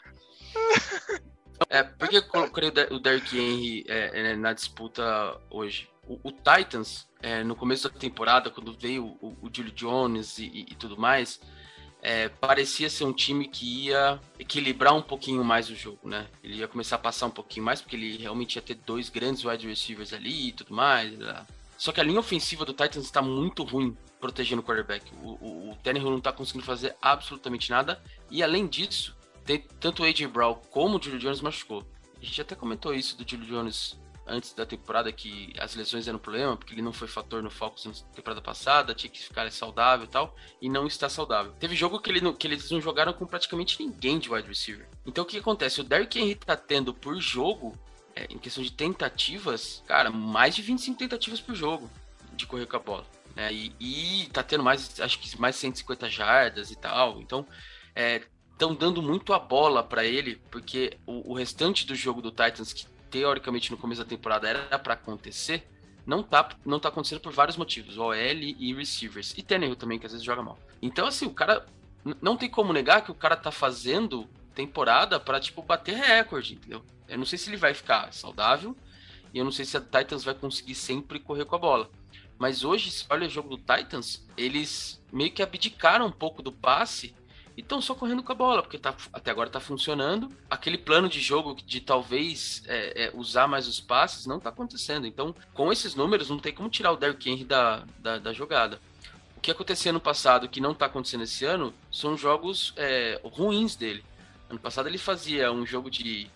[1.70, 5.04] É, por que eu coloquei o Der- o Derrick Henry é, é, na disputa
[5.50, 5.88] hoje?
[6.08, 10.46] o, o Titans, é, no começo da temporada, quando veio o, o Julio Jones e,
[10.46, 11.40] e, e tudo mais,
[12.02, 16.28] é, parecia ser um time que ia equilibrar um pouquinho mais o jogo, né?
[16.44, 19.44] Ele ia começar a passar um pouquinho mais, porque ele realmente ia ter dois grandes
[19.44, 21.12] wide receivers ali e tudo mais.
[21.86, 25.06] Só que a linha ofensiva do Titans está muito ruim protegendo o quarterback.
[25.22, 28.02] O, o, o Tannehill não está conseguindo fazer absolutamente nada.
[28.32, 29.16] E além disso,
[29.46, 31.86] tem, tanto o AJ Brown como o Julio Jones machucou.
[32.20, 36.18] A gente até comentou isso do Julio Jones antes da temporada que as lesões eram
[36.18, 39.48] um problema, porque ele não foi fator no Falcons na temporada passada, tinha que ficar
[39.52, 41.54] saudável e tal, e não está saudável.
[41.60, 44.90] Teve jogo que, ele, que eles não jogaram com praticamente ninguém de wide receiver.
[45.06, 45.82] Então o que acontece?
[45.82, 47.78] O Derrick Henry tá tendo por jogo,
[48.16, 51.90] é, em questão de tentativas, cara, mais de 25 tentativas por jogo
[52.34, 53.06] de correr com a bola.
[53.36, 53.54] Né?
[53.54, 57.22] E, e tá tendo mais, acho que mais 150 jardas e tal.
[57.22, 57.46] Então,
[58.52, 62.32] estão é, dando muito a bola para ele, porque o, o, restante do jogo do
[62.32, 65.68] Titans, que teoricamente no começo da temporada era para acontecer,
[66.06, 69.34] não tá, não tá acontecendo por vários motivos, OL e receivers.
[69.38, 70.58] E Tannehill também, que às vezes joga mal.
[70.82, 71.66] Então, assim, o cara.
[72.22, 76.84] Não tem como negar que o cara tá fazendo temporada para tipo, bater recorde, entendeu?
[77.08, 78.76] Eu não sei se ele vai ficar saudável
[79.34, 81.90] e eu não sei se a Titans vai conseguir sempre correr com a bola.
[82.38, 86.52] Mas hoje, se olha o jogo do Titans, eles meio que abdicaram um pouco do
[86.52, 87.16] passe
[87.56, 90.30] e estão só correndo com a bola, porque tá, até agora está funcionando.
[90.50, 95.08] Aquele plano de jogo de talvez é, é, usar mais os passes não está acontecendo.
[95.08, 98.82] Então, com esses números, não tem como tirar o Derrick Henry da, da, da jogada.
[99.38, 103.78] O que aconteceu ano passado, que não está acontecendo esse ano, são jogos é, ruins
[103.78, 104.04] dele.
[104.50, 106.30] Ano passado ele fazia um jogo de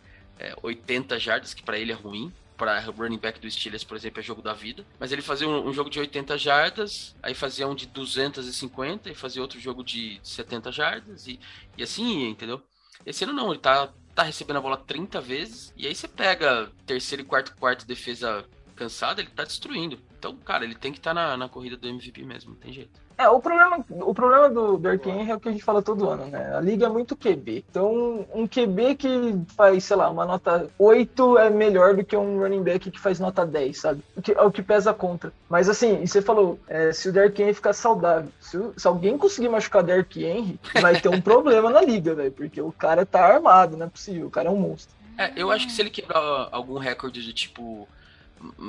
[0.61, 4.19] 80 é, jardas, que para ele é ruim para running back do Steelers, por exemplo,
[4.19, 4.85] é jogo da vida.
[4.99, 9.15] Mas ele fazia um, um, jogo de 80 jardas, aí fazia um de 250 e
[9.15, 11.39] fazia outro jogo de 70 jardas e,
[11.77, 12.61] e assim ia, entendeu?
[13.05, 16.69] Esse ano não, ele tá, tá recebendo a bola 30 vezes e aí você pega
[16.85, 18.45] terceiro e quarto quarto defesa
[18.75, 19.97] cansada, ele tá destruindo.
[20.19, 22.73] Então, cara, ele tem que estar tá na, na corrida do MVP mesmo, não tem
[22.73, 22.99] jeito.
[23.17, 26.09] É, o problema, o problema do Derrick Henry é o que a gente fala todo
[26.09, 26.55] ano, né?
[26.55, 27.65] A liga é muito QB.
[27.69, 29.09] Então, um QB que
[29.55, 33.19] faz, sei lá, uma nota 8 é melhor do que um running back que faz
[33.19, 34.03] nota 10, sabe?
[34.15, 35.33] O que, é o que pesa contra.
[35.49, 39.49] Mas assim, você falou, é, se o Derrick Henry ficar saudável, se, se alguém conseguir
[39.49, 42.31] machucar Derrick Henry, vai ter um problema na liga, velho.
[42.31, 44.27] Porque o cara tá armado, não é possível.
[44.27, 44.95] O cara é um monstro.
[45.17, 47.85] É, eu acho que se ele quebrar algum recorde de tipo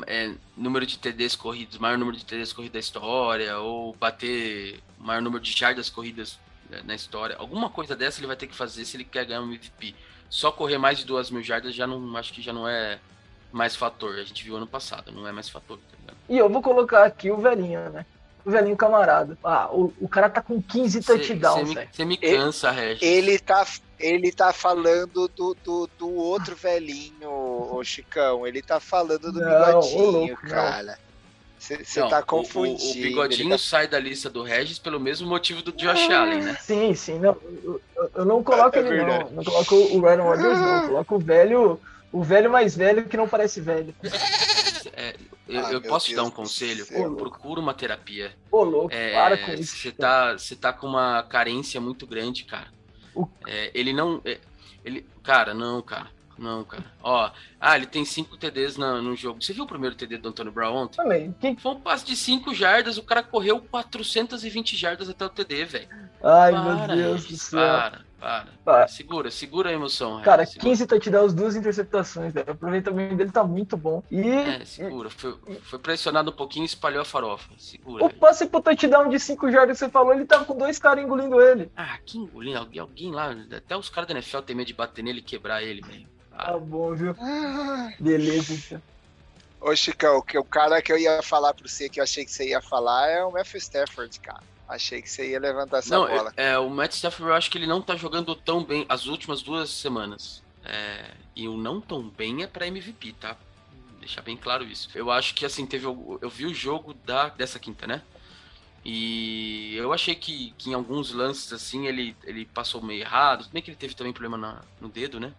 [0.06, 5.22] é, número de TDs corridos, maior número de TDs corridos da história, ou bater maior
[5.22, 7.36] número de jardas corridas né, na história.
[7.36, 9.94] Alguma coisa dessa ele vai ter que fazer se ele quer ganhar um MVP.
[10.28, 12.98] Só correr mais de duas mil jardas já não acho que já não é
[13.52, 14.16] mais fator.
[14.16, 15.78] A gente viu ano passado, não é mais fator.
[16.06, 18.06] Tá e eu vou colocar aqui o velhinho, né?
[18.44, 19.36] O velhinho camarada.
[19.44, 21.74] Ah, o, o cara tá com 15 touchdowns.
[21.92, 23.02] Você me, me, cansa, Regis.
[23.02, 23.66] Ele tá
[23.98, 28.46] ele tá falando do, do, do outro velhinho, o Chicão.
[28.46, 30.98] Ele tá falando do não, bigodinho, louco, cara.
[31.58, 32.82] Você tá confundindo.
[32.82, 33.58] O, o bigodinho tá...
[33.58, 36.56] sai da lista do Regis pelo mesmo motivo do Josh ah, Allen, né?
[36.58, 37.18] Sim, sim.
[37.18, 37.80] Não, eu,
[38.14, 39.30] eu não coloco é, é ele, não.
[39.30, 40.76] Não coloco o Ryan Rodgers, não.
[40.76, 41.80] Eu coloco o velho,
[42.10, 43.94] o velho mais velho que não parece velho.
[44.94, 45.14] É,
[45.50, 46.86] eu, ah, eu posso te dar um conselho?
[47.16, 48.32] Procura uma terapia.
[48.50, 49.76] Ô, louco, é, para com isso.
[49.76, 52.68] Você tá, tá com uma carência muito grande, cara.
[53.46, 54.20] É, ele não.
[54.24, 54.38] É,
[54.84, 56.08] ele, cara, não, cara.
[56.38, 56.84] Não, cara.
[57.02, 57.30] Ó,
[57.60, 59.42] ah, ele tem 5 TDs no, no jogo.
[59.42, 60.96] Você viu o primeiro TD do Antônio Brown ontem?
[60.96, 61.34] Também.
[61.38, 61.54] Quem...
[61.54, 65.88] Foi um passe de 5 jardas, o cara correu 420 jardas até o TD, velho.
[66.22, 67.60] Ai, para, meu Deus do céu.
[67.60, 68.88] Para, para, para.
[68.88, 70.20] Segura, segura a emoção.
[70.20, 70.70] Cara, segura.
[70.70, 72.48] 15 touchdowns, duas interceptações, velho.
[72.48, 74.02] O aproveitamento dele tá muito bom.
[74.10, 74.20] E...
[74.20, 75.08] É, segura.
[75.08, 77.48] Foi, foi pressionado um pouquinho e espalhou a farofa.
[77.56, 78.04] Segura.
[78.04, 81.02] O passe pro touchdown de 5 jardas que você falou, ele tava com dois caras
[81.02, 81.72] engolindo ele.
[81.74, 82.58] Ah, que engolindo?
[82.58, 85.62] Alguém, alguém lá, até os caras da NFL tem medo de bater nele e quebrar
[85.62, 86.06] ele, velho.
[86.36, 87.16] Tá bom, viu?
[87.98, 88.82] Beleza, então.
[89.60, 92.48] Ô, Chicão, o cara que eu ia falar pra você, que eu achei que você
[92.48, 94.42] ia falar, é o Matthew Stafford, cara.
[94.70, 96.32] Achei que você ia levantar essa não, bola.
[96.36, 99.06] É, é, o Matt Stafford eu acho que ele não tá jogando tão bem as
[99.06, 100.44] últimas duas semanas.
[100.64, 103.36] É, e o não tão bem é pra MVP, tá?
[103.98, 104.88] Deixar bem claro isso.
[104.94, 105.86] Eu acho que assim, teve.
[105.86, 108.00] Eu vi o jogo da, dessa quinta, né?
[108.84, 113.48] E eu achei que, que em alguns lances, assim, ele, ele passou meio errado.
[113.52, 115.34] Bem que ele teve também problema na, no dedo, né?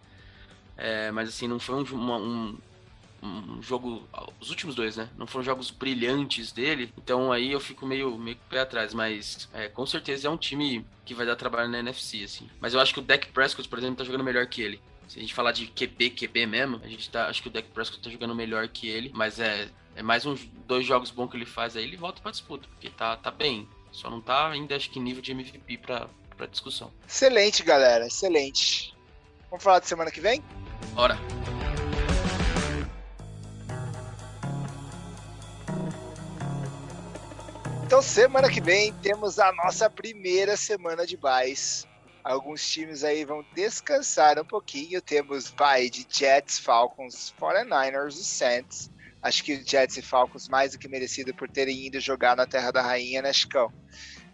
[0.76, 2.58] É, mas assim, não foi um, uma, um,
[3.22, 4.08] um, jogo.
[4.40, 5.08] Os últimos dois, né?
[5.16, 6.92] Não foram jogos brilhantes dele.
[6.98, 8.92] Então aí eu fico meio, meio pé atrás.
[8.92, 12.48] Mas é, com certeza é um time que vai dar trabalho na NFC, assim.
[12.60, 14.80] Mas eu acho que o Dak Prescott, por exemplo, tá jogando melhor que ele.
[15.08, 17.28] Se a gente falar de QB, QB mesmo, a gente tá.
[17.28, 19.10] Acho que o Dak Prescott tá jogando melhor que ele.
[19.14, 19.68] Mas é.
[19.94, 22.66] É mais uns dois jogos bons que ele faz aí, ele volta pra disputa.
[22.68, 23.68] Porque tá, tá bem.
[23.90, 26.90] Só não tá ainda, acho que, nível de MVP pra, pra discussão.
[27.06, 28.06] Excelente, galera.
[28.06, 28.94] Excelente.
[29.50, 30.42] Vamos falar de semana que vem?
[30.94, 31.18] Bora.
[37.92, 41.86] Então, semana que vem temos a nossa primeira semana de buys.
[42.24, 45.02] Alguns times aí vão descansar um pouquinho.
[45.02, 48.90] Temos buy de Jets, Falcons, 49ers e Saints.
[49.20, 52.70] Acho que Jets e Falcons mais do que merecido por terem ido jogar na Terra
[52.70, 53.70] da Rainha, né, Chicão?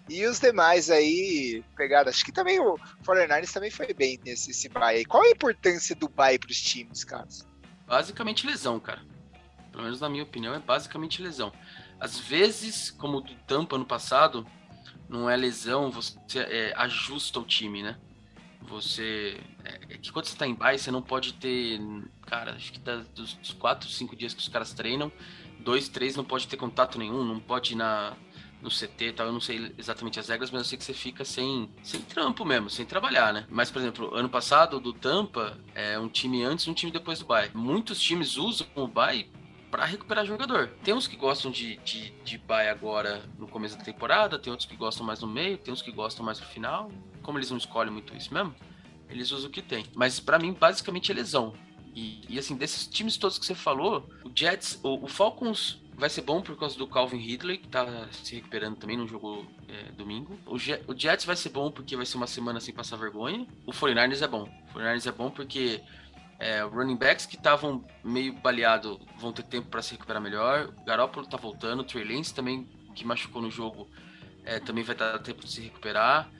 [0.08, 2.10] E os demais aí pegaram.
[2.10, 5.04] Acho que também o 49ers também foi bem nesse esse bye aí.
[5.04, 7.44] Qual a importância do bye para os times, Carlos?
[7.88, 9.02] Basicamente lesão, cara.
[9.72, 11.52] Pelo menos na minha opinião, é basicamente lesão.
[12.00, 14.46] Às vezes, como do Tampa no passado,
[15.08, 17.96] não é lesão, você é, ajusta o time, né?
[18.62, 19.40] Você.
[19.64, 21.80] É, é que quando você tá em bye, você não pode ter.
[22.26, 25.10] Cara, acho que tá dos 4, 5 dias que os caras treinam,
[25.58, 28.14] dois, três não pode ter contato nenhum, não pode ir na,
[28.60, 30.94] no CT e tal, eu não sei exatamente as regras, mas eu sei que você
[30.94, 33.46] fica sem, sem trampo mesmo, sem trabalhar, né?
[33.48, 37.26] Mas, por exemplo, ano passado, do Tampa, é um time antes um time depois do
[37.26, 37.50] bye.
[37.54, 39.30] Muitos times usam o bye
[39.70, 40.68] para recuperar jogador.
[40.82, 44.68] Tem uns que gostam de, de, de bye agora no começo da temporada, tem outros
[44.68, 46.90] que gostam mais no meio, tem uns que gostam mais no final.
[47.22, 48.54] Como eles não escolhem muito isso mesmo,
[49.08, 49.84] eles usam o que tem.
[49.94, 51.54] Mas para mim, basicamente é lesão.
[51.94, 56.08] E, e, assim, desses times todos que você falou, o Jets, o, o, Falcons vai
[56.08, 59.90] ser bom por causa do Calvin Ridley, que tá se recuperando também no jogo é,
[59.92, 60.38] domingo.
[60.46, 63.46] O, Jet, o, Jets vai ser bom porque vai ser uma semana sem passar vergonha.
[63.66, 64.48] O 49ers é bom.
[64.72, 65.80] O 49ers é bom porque
[66.38, 70.72] é, running backs que estavam meio baleado vão ter tempo para se recuperar melhor.
[70.78, 71.80] O Garoppolo tá voltando.
[71.80, 73.88] O Trey Lance também, que machucou no jogo,
[74.44, 76.30] é, também vai dar tempo de se recuperar.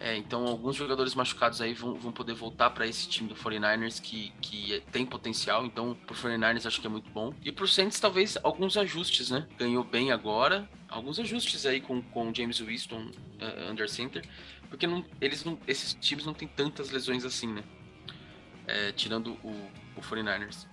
[0.00, 4.00] É, então, alguns jogadores machucados aí vão, vão poder voltar para esse time do 49ers
[4.00, 5.66] que, que tem potencial.
[5.66, 7.34] Então, pro 49ers acho que é muito bom.
[7.44, 9.46] E pro Saints, talvez alguns ajustes, né?
[9.58, 10.68] Ganhou bem agora.
[10.88, 14.24] Alguns ajustes aí com o James Winston uh, under center.
[14.68, 17.64] Porque não, eles não, esses times não tem tantas lesões assim, né?
[18.68, 20.66] É, tirando o, o 49ers.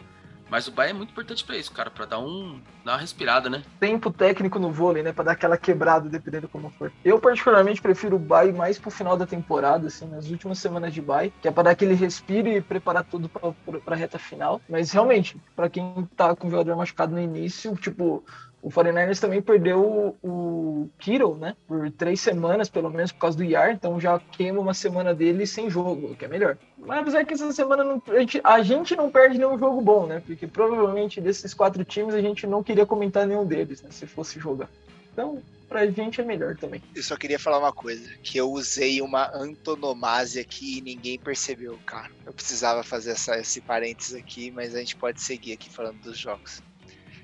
[0.49, 3.49] Mas o Bayern é muito importante para isso, cara, para dar um dar uma respirada,
[3.49, 3.63] né?
[3.79, 6.91] Tempo técnico no vôlei, né, para dar aquela quebrada dependendo como for.
[7.03, 11.01] Eu particularmente prefiro o Bayern mais pro final da temporada, assim, nas últimas semanas de
[11.01, 14.61] Bayern, que é para dar aquele respiro e preparar tudo para reta final.
[14.69, 18.23] Mas realmente, para quem tá com o jogador machucado no início, tipo,
[18.65, 21.55] o 49ers também perdeu o, Kittle, né?
[21.67, 23.69] Por três semanas, pelo menos, por causa do IAR.
[23.69, 26.57] Então já queima uma semana dele sem jogo, o que é melhor.
[26.75, 30.07] Mas apesar que essa semana não, a, gente, a, gente, não perde nenhum jogo bom,
[30.07, 30.19] né?
[30.25, 33.89] Porque provavelmente desses quatro times a gente não queria comentar nenhum deles, né?
[33.91, 34.67] Se fosse jogar.
[35.13, 36.81] Então, pra gente é melhor também.
[36.95, 41.77] Eu só queria falar uma coisa, que eu usei uma antonomasia aqui e ninguém percebeu,
[41.85, 42.09] cara.
[42.25, 46.17] Eu precisava fazer essa, esse parênteses aqui, mas a gente pode seguir aqui falando dos
[46.17, 46.63] jogos.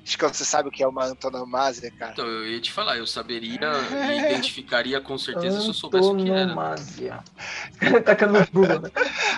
[0.03, 2.13] Acho que você sabe o que é uma antonomasia, cara.
[2.13, 3.59] Então, eu ia te falar, eu saberia
[4.11, 6.43] e identificaria com certeza se eu soubesse o que era.
[6.43, 7.19] Antonomasia.
[8.03, 8.89] Tacando no Google, né?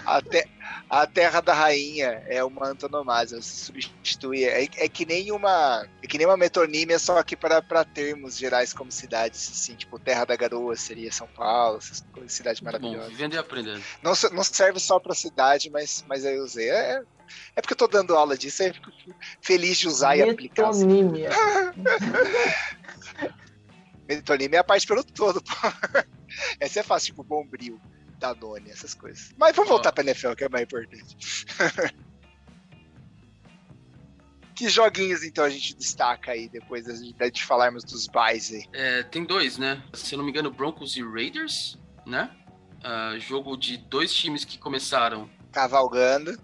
[0.05, 0.47] Até,
[0.89, 4.45] a Terra da Rainha é uma antonomasia, você substitui.
[4.45, 5.85] É, é, que nem uma.
[6.01, 10.25] É que nem uma metonímia, só que para termos gerais como cidades, assim, tipo Terra
[10.25, 13.05] da Garoa seria São Paulo, essas cidades maravilhosas.
[13.05, 13.83] Bom, vivendo e aprendendo.
[14.01, 16.69] Não, não serve só para cidade, mas, mas eu usei.
[16.69, 17.01] É,
[17.55, 18.91] é porque eu tô dando aula disso, aí eu fico
[19.41, 20.31] feliz de usar Metonímia.
[20.31, 20.73] e aplicar.
[20.73, 21.29] Metonímia.
[24.07, 25.53] Metonímia é a parte pelo todo, pô.
[26.59, 27.79] Essa é fácil, tipo bombril,
[28.17, 29.33] Danone, essas coisas.
[29.37, 31.15] Mas vamos voltar pra NFL, que é mais importante.
[34.55, 38.65] que joguinhos então a gente destaca aí depois de, de falarmos dos buys aí?
[38.73, 39.83] É, tem dois, né?
[39.93, 42.29] Se eu não me engano, Broncos e Raiders, né?
[42.79, 46.37] Uh, jogo de dois times que começaram cavalgando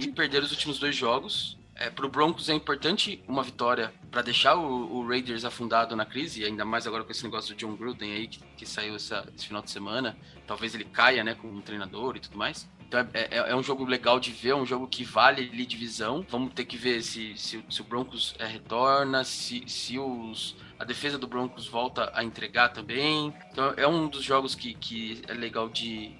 [0.00, 1.58] e perderam os últimos dois jogos.
[1.74, 6.04] É, para o Broncos é importante uma vitória para deixar o, o, Raiders afundado na
[6.04, 9.26] crise, ainda mais agora com esse negócio do John Gruden aí que, que saiu essa,
[9.34, 10.16] esse final de semana.
[10.46, 12.68] Talvez ele caia, né, com um treinador e tudo mais.
[12.86, 15.64] Então é, é, é, um jogo legal de ver, é um jogo que vale ali
[15.64, 16.26] divisão.
[16.28, 20.84] Vamos ter que ver se, se, se o Broncos é, retorna, se, se os, a
[20.84, 23.32] defesa do Broncos volta a entregar também.
[23.50, 26.14] Então é um dos jogos que, que é legal de,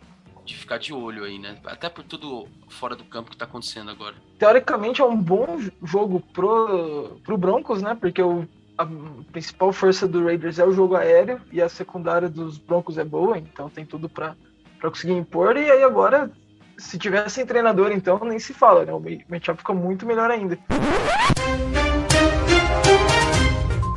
[0.50, 1.56] de ficar de olho aí, né?
[1.64, 4.16] Até por tudo fora do campo que tá acontecendo agora.
[4.38, 7.96] Teoricamente é um bom jogo pro, pro Broncos, né?
[7.98, 8.46] Porque o,
[8.76, 8.86] a
[9.32, 13.38] principal força do Raiders é o jogo aéreo e a secundária dos Broncos é boa,
[13.38, 14.34] então tem tudo para
[14.82, 15.56] conseguir impor.
[15.56, 16.30] E aí agora,
[16.76, 18.92] se tivesse sem treinador, então nem se fala, né?
[18.92, 20.58] O matchup fica muito melhor ainda.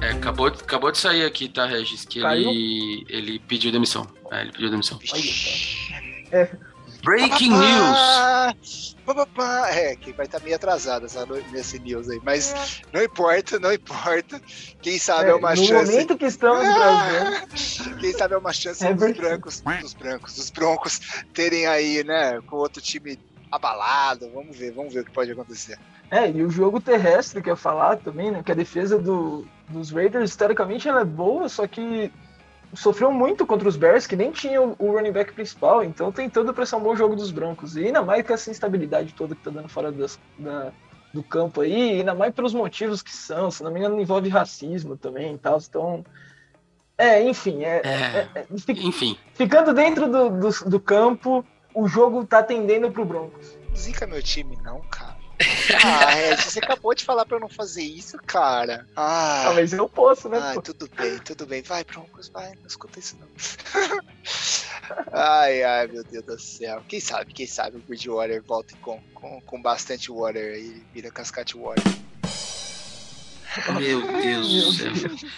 [0.01, 2.05] É, acabou, acabou de sair aqui, tá, Regis?
[2.05, 4.05] Que ele, ele pediu demissão.
[4.31, 4.99] É, ele pediu demissão.
[6.33, 6.49] É.
[7.03, 8.95] Breaking news!
[9.71, 11.05] É, que vai estar tá meio atrasada
[11.51, 12.19] nesse news aí.
[12.23, 14.41] Mas não importa, não importa.
[14.81, 15.73] Quem sabe é, é uma no chance.
[15.73, 17.43] No momento que estamos ah,
[17.99, 21.01] Quem sabe é uma chance é dos brancos, dos brancos, dos broncos
[21.33, 23.19] terem aí, né, com outro time
[23.51, 24.31] abalado.
[24.33, 25.77] Vamos ver, vamos ver o que pode acontecer.
[26.09, 28.41] É, e o jogo terrestre que eu ia falar também, né?
[28.43, 32.11] Que a defesa do, dos Raiders, historicamente, ela é boa, só que
[32.73, 36.53] sofreu muito contra os Bears, que nem tinha o, o running back principal, então tentando
[36.53, 37.75] pressionar um bom jogo dos Broncos.
[37.75, 40.71] E ainda mais com essa instabilidade toda que tá dando fora das, da,
[41.13, 44.97] do campo aí, ainda mais pelos motivos que são, se não me engano, envolve racismo
[44.97, 45.57] também e tal.
[45.57, 46.03] Então.
[46.97, 48.45] É, enfim, é, É, é- é-
[48.83, 49.17] enfim.
[49.33, 51.43] ficando dentro do, do, do campo,
[51.73, 53.57] o jogo tá tendendo pro Broncos.
[53.75, 55.12] Zica meu time, não, cara.
[55.83, 58.85] Ah, Regis, você acabou de falar pra eu não fazer isso, cara.
[58.95, 60.53] Ah, Ah, mas eu posso, né?
[60.53, 60.61] pô?
[60.61, 61.61] tudo bem, tudo bem.
[61.61, 63.27] Vai, Broncos, vai, não escuta isso não.
[65.11, 66.83] ai, ai, meu Deus do céu.
[66.87, 71.57] Quem sabe, quem sabe o Bridgewater volta com, com, com bastante water aí, vira cascate
[71.57, 71.83] water.
[73.79, 75.29] Meu Deus do céu.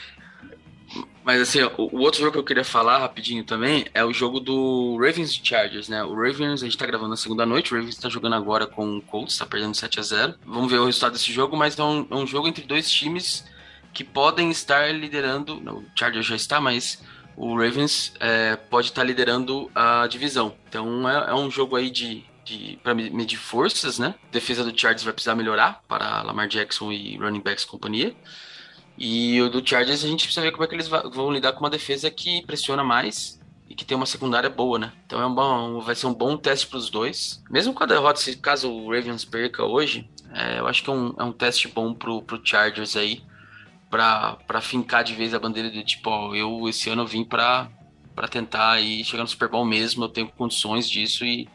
[1.26, 4.96] Mas assim, o, outro jogo que eu queria falar rapidinho também é o jogo do
[4.98, 6.04] Ravens e Chargers, né?
[6.04, 8.98] O Ravens, a gente tá gravando na segunda noite, o Ravens tá jogando agora com
[8.98, 11.84] o Colts, tá perdendo 7 a 0 Vamos ver o resultado desse jogo, mas é
[11.84, 13.44] um, é um jogo entre dois times
[13.92, 15.60] que podem estar liderando.
[15.60, 17.02] Não, o Chargers já está, mas
[17.36, 20.56] o Ravens é, pode estar liderando a divisão.
[20.70, 22.24] Então é, é um jogo aí de.
[22.46, 24.14] De, para medir forças, né?
[24.32, 28.16] Defesa do Chargers vai precisar melhorar para Lamar Jackson e running backs companhia.
[28.98, 31.60] E o do Chargers a gente precisa ver como é que eles vão lidar com
[31.60, 33.40] uma defesa que pressiona mais
[33.70, 34.94] e que tem uma secundária boa, né?
[35.06, 37.44] Então é um bom, vai ser um bom teste para os dois.
[37.50, 40.94] Mesmo com a derrota, se caso o Ravens perca hoje, é, eu acho que é
[40.94, 43.22] um, é um teste bom pro, pro Chargers aí
[43.90, 47.70] para fincar de vez a bandeira do tipo, ó, eu esse ano vim para
[48.16, 51.50] para tentar aí chegar no Super Bowl mesmo, eu tenho condições disso e,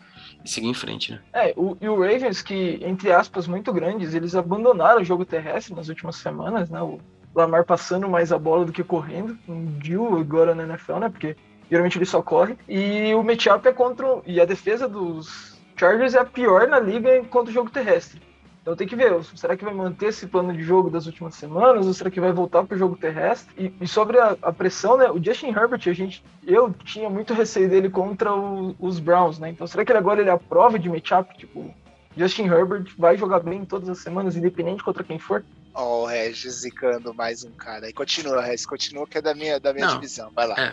[0.44, 1.20] e seguir em frente, né?
[1.32, 5.74] É, o, e o Ravens, que, entre aspas, muito grandes, eles abandonaram o jogo terrestre
[5.74, 6.82] nas últimas semanas, né?
[6.82, 7.00] O
[7.34, 9.36] Lamar passando mais a bola do que correndo.
[9.48, 11.08] Um deal agora na NFL, né?
[11.08, 11.36] Porque
[11.70, 12.56] geralmente ele só corre.
[12.68, 14.06] E o matchup é contra.
[14.26, 18.20] E a defesa dos Chargers é a pior na liga contra o jogo terrestre.
[18.62, 21.86] Então tem que ver, será que vai manter esse plano de jogo das últimas semanas
[21.86, 23.50] ou será que vai voltar para o jogo terrestre?
[23.56, 25.10] E, e sobre a, a pressão, né?
[25.10, 29.48] O Justin Herbert, a gente, eu tinha muito receio dele contra o- os Browns, né?
[29.48, 31.38] Então será que ele agora ele é a prova de matchup?
[31.38, 31.74] Tipo,
[32.14, 35.42] Justin Herbert vai jogar bem todas as semanas, independente contra quem for?
[35.74, 37.88] Ó, o Regis zicando mais um cara.
[37.88, 40.30] E continua, Regis, continua que é da minha, da minha Não, divisão.
[40.34, 40.56] Vai lá.
[40.58, 40.72] é.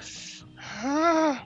[0.84, 1.44] Ah,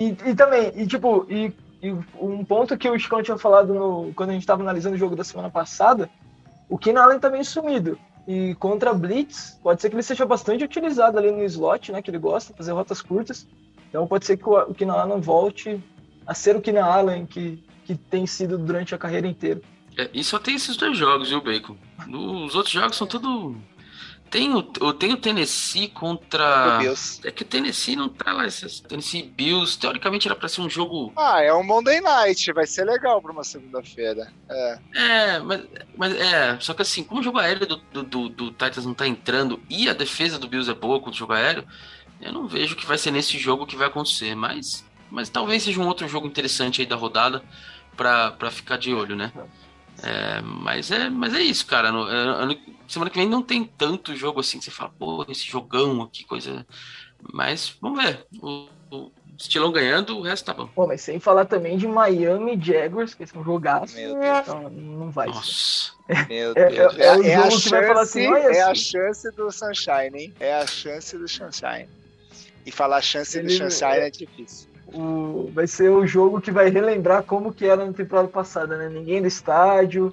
[0.00, 1.90] E, e também, e tipo, e, e
[2.20, 5.16] um ponto que o Chicão tinha falado no, quando a gente estava analisando o jogo
[5.16, 6.10] da semana passada,
[6.68, 7.98] o Keenan Allen tá meio sumido.
[8.26, 12.02] E contra Blitz, pode ser que ele seja bastante utilizado ali no slot, né?
[12.02, 13.46] Que ele gosta, fazer rotas curtas.
[13.88, 15.82] Então pode ser que o, o Keenan Allen volte
[16.26, 19.62] a ser o Keenan Allen que, que tem sido durante a carreira inteira.
[19.98, 21.76] É, e só tem esses dois jogos, viu, Bacon?
[22.08, 23.60] Os outros jogos são tudo.
[24.30, 26.78] Tem o, o- tem o Tennessee contra.
[27.24, 28.46] É que o Tennessee não tá lá.
[28.46, 31.12] Esses, Tennessee Bills, teoricamente era pra ser um jogo.
[31.16, 32.52] Ah, é um Monday Night.
[32.52, 34.30] Vai ser legal pra uma segunda-feira.
[34.50, 34.78] É.
[34.94, 35.62] É, mas,
[35.96, 36.60] mas é.
[36.60, 39.60] Só que assim, como o jogo aéreo do, do, do- do Titans não tá entrando
[39.68, 41.66] e a defesa do Bills é boa contra o jogo aéreo,
[42.20, 44.34] eu não vejo que vai ser nesse jogo que vai acontecer.
[44.34, 47.42] Mas, mas talvez seja um outro jogo interessante aí da rodada
[47.96, 49.32] pra, pra ficar de olho, né?
[49.34, 49.67] É,
[50.42, 51.90] mas, é, mas é isso, cara.
[51.92, 55.24] No- é, ano- semana que vem não tem tanto jogo assim que você fala, pô,
[55.28, 56.66] esse jogão aqui, coisa.
[57.32, 58.24] Mas vamos ver.
[58.40, 60.68] O, o estilão ganhando, o resto tá bom.
[60.68, 63.94] Pô, mas sem falar também de Miami Jaguars, que esse é um jogaço.
[63.96, 64.38] Meu Deus.
[64.40, 65.34] Então não vai ser.
[65.34, 65.92] Nossa.
[66.28, 66.96] Meu É- Deus.
[66.98, 68.80] é- é o a jogo que vai falar assim, chance- olha É a assim.
[68.82, 70.34] chance do Sunshine, hein?
[70.40, 71.88] É a chance do Sunshine.
[72.64, 74.68] E falar chance do Ele- Sunshine é difícil.
[74.92, 78.88] O, vai ser o jogo que vai relembrar como que era na temporada passada, né?
[78.88, 80.12] Ninguém no estádio,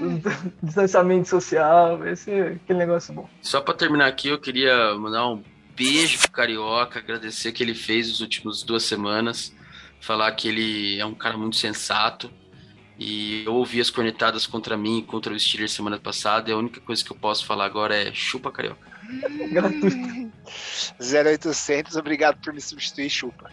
[0.62, 3.28] distanciamento social, vai ser aquele negócio bom.
[3.40, 5.42] Só pra terminar aqui, eu queria mandar um
[5.74, 9.54] beijo pro Carioca, agradecer o que ele fez nos últimos duas semanas,
[10.00, 12.30] falar que ele é um cara muito sensato.
[12.98, 16.56] E eu ouvi as cornetadas contra mim e contra o Steelers semana passada, e a
[16.56, 18.92] única coisa que eu posso falar agora é chupa Carioca.
[19.50, 20.30] Gratuito.
[21.00, 23.50] 0800, obrigado por me substituir, chupa.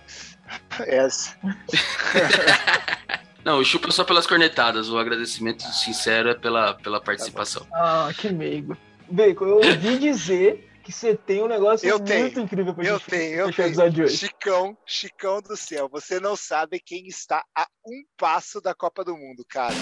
[0.85, 1.35] Essa.
[3.43, 7.65] Não, o chupa só pelas cornetadas, o agradecimento sincero é pela, pela participação.
[7.73, 8.77] Ah, que meigo.
[9.09, 12.97] Bacon, eu ouvi dizer que você tem um negócio Eu muito tenho, incrível pra Eu
[12.97, 13.67] gente tenho, eu tenho.
[13.67, 14.17] episódio de hoje.
[14.17, 15.87] Chicão, Chicão do céu.
[15.89, 19.75] Você não sabe quem está a um passo da Copa do Mundo, cara.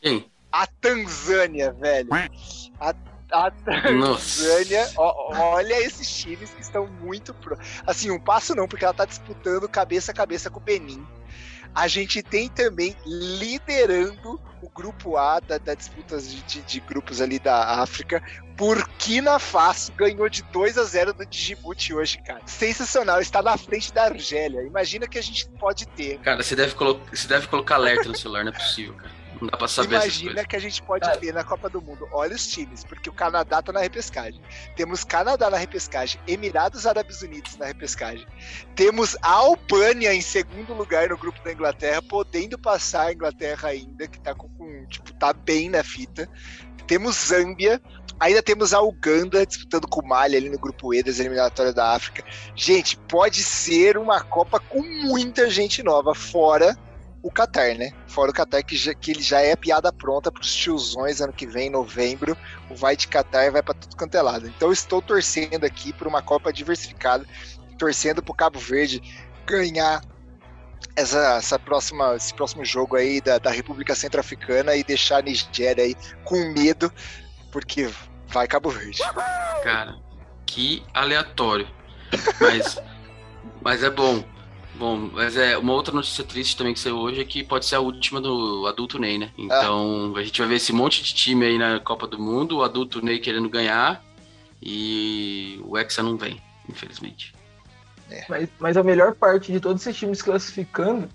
[0.00, 0.30] Quem?
[0.52, 2.08] A Tanzânia, velho.
[2.80, 2.94] A,
[3.44, 3.52] a
[4.96, 7.58] olha esses times que estão muito pro.
[7.86, 11.06] Assim, um passo não, porque ela tá disputando cabeça a cabeça com o Benin.
[11.74, 17.20] A gente tem também liderando o grupo A da, da disputa de, de, de, grupos
[17.20, 18.22] ali da África.
[18.56, 22.40] Burkina Faso ganhou de 2 a 0 do Djibouti hoje, cara.
[22.46, 24.62] Sensacional, está na frente da Argélia.
[24.62, 26.18] Imagina que a gente pode ter.
[26.20, 29.15] Cara, você deve, você deve colocar alerta no celular, não é possível, cara.
[29.40, 32.08] Não dá pra saber Imagina que a gente pode ter na Copa do Mundo.
[32.12, 34.40] Olha os times, porque o Canadá tá na repescagem.
[34.74, 38.26] Temos Canadá na repescagem, Emirados Árabes Unidos na repescagem.
[38.74, 44.08] Temos a Albânia em segundo lugar no grupo da Inglaterra, podendo passar a Inglaterra ainda,
[44.08, 44.48] que tá com,
[44.86, 46.28] tipo, tá bem na fita.
[46.86, 47.80] Temos Zâmbia,
[48.18, 51.94] Ainda temos a Uganda disputando com o Mali ali no grupo E das eliminatórias da
[51.94, 52.24] África.
[52.54, 56.74] Gente, pode ser uma Copa com muita gente nova, fora
[57.26, 57.90] o Qatar, né?
[58.06, 61.44] Fora o Qatar, que, que ele já é piada pronta para os tiozões ano que
[61.44, 62.36] vem, em novembro.
[62.70, 64.46] O vai de Qatar vai para tudo quanto é lado.
[64.46, 67.26] Então, estou torcendo aqui por uma Copa diversificada,
[67.76, 69.02] torcendo para o Cabo Verde
[69.44, 70.00] ganhar
[70.94, 75.82] essa, essa próxima, esse próximo jogo aí da, da República Centro-Africana e deixar a Nigéria
[75.82, 76.92] aí com medo,
[77.50, 77.90] porque
[78.28, 79.02] vai Cabo Verde.
[79.64, 79.96] Cara,
[80.46, 81.68] que aleatório.
[82.40, 82.78] Mas,
[83.60, 84.35] mas é bom.
[84.78, 87.76] Bom, mas é uma outra notícia triste também que saiu hoje é que pode ser
[87.76, 89.30] a última do adulto Ney, né?
[89.38, 90.18] Então ah.
[90.18, 93.04] a gente vai ver esse monte de time aí na Copa do Mundo, o adulto
[93.04, 94.04] Ney querendo ganhar
[94.62, 97.34] e o Hexa não vem, infelizmente.
[98.10, 98.24] É.
[98.28, 101.08] Mas, mas a melhor parte de todos esses times classificando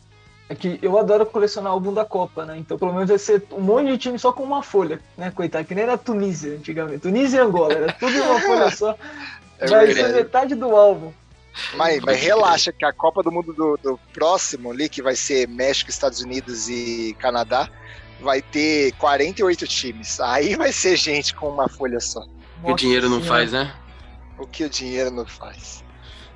[0.50, 2.58] é que eu adoro colecionar álbum da Copa, né?
[2.58, 5.32] Então pelo menos vai ser um monte de time só com uma folha, né?
[5.32, 7.00] Coitado, que nem era Tunísia antigamente.
[7.00, 8.98] Tunísia e Angola, era tudo em uma folha só.
[9.62, 11.14] É vai ser metade do álbum.
[11.76, 15.48] Mas, mas relaxa que a Copa do Mundo do, do, próximo ali, que vai ser
[15.48, 17.70] México, Estados Unidos e Canadá,
[18.20, 20.20] vai ter 48 times.
[20.20, 22.22] Aí vai ser gente com uma folha só.
[22.64, 23.74] O que o dinheiro não faz, né?
[24.38, 25.84] O que o dinheiro não faz.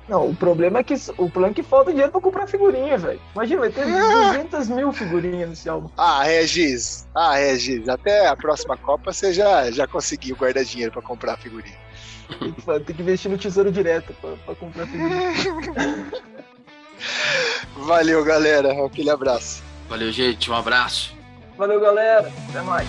[0.08, 3.20] Não, o problema é que o plano é que falta dinheiro pra comprar figurinha, velho.
[3.34, 5.90] Imagina, vai ter 200 mil figurinhas nesse álbum.
[5.98, 7.08] Ah, Regis.
[7.14, 7.88] Ah, Regis.
[7.88, 11.85] Até a próxima Copa você já, já conseguiu guardar dinheiro pra comprar figurinha.
[12.86, 15.32] Tem que investir no tesouro direto pra, pra comprar figurinha.
[17.76, 18.84] Valeu, galera.
[18.84, 19.62] Aquele abraço.
[19.88, 20.50] Valeu, gente.
[20.50, 21.14] Um abraço.
[21.56, 22.32] Valeu, galera.
[22.48, 22.88] Até mais.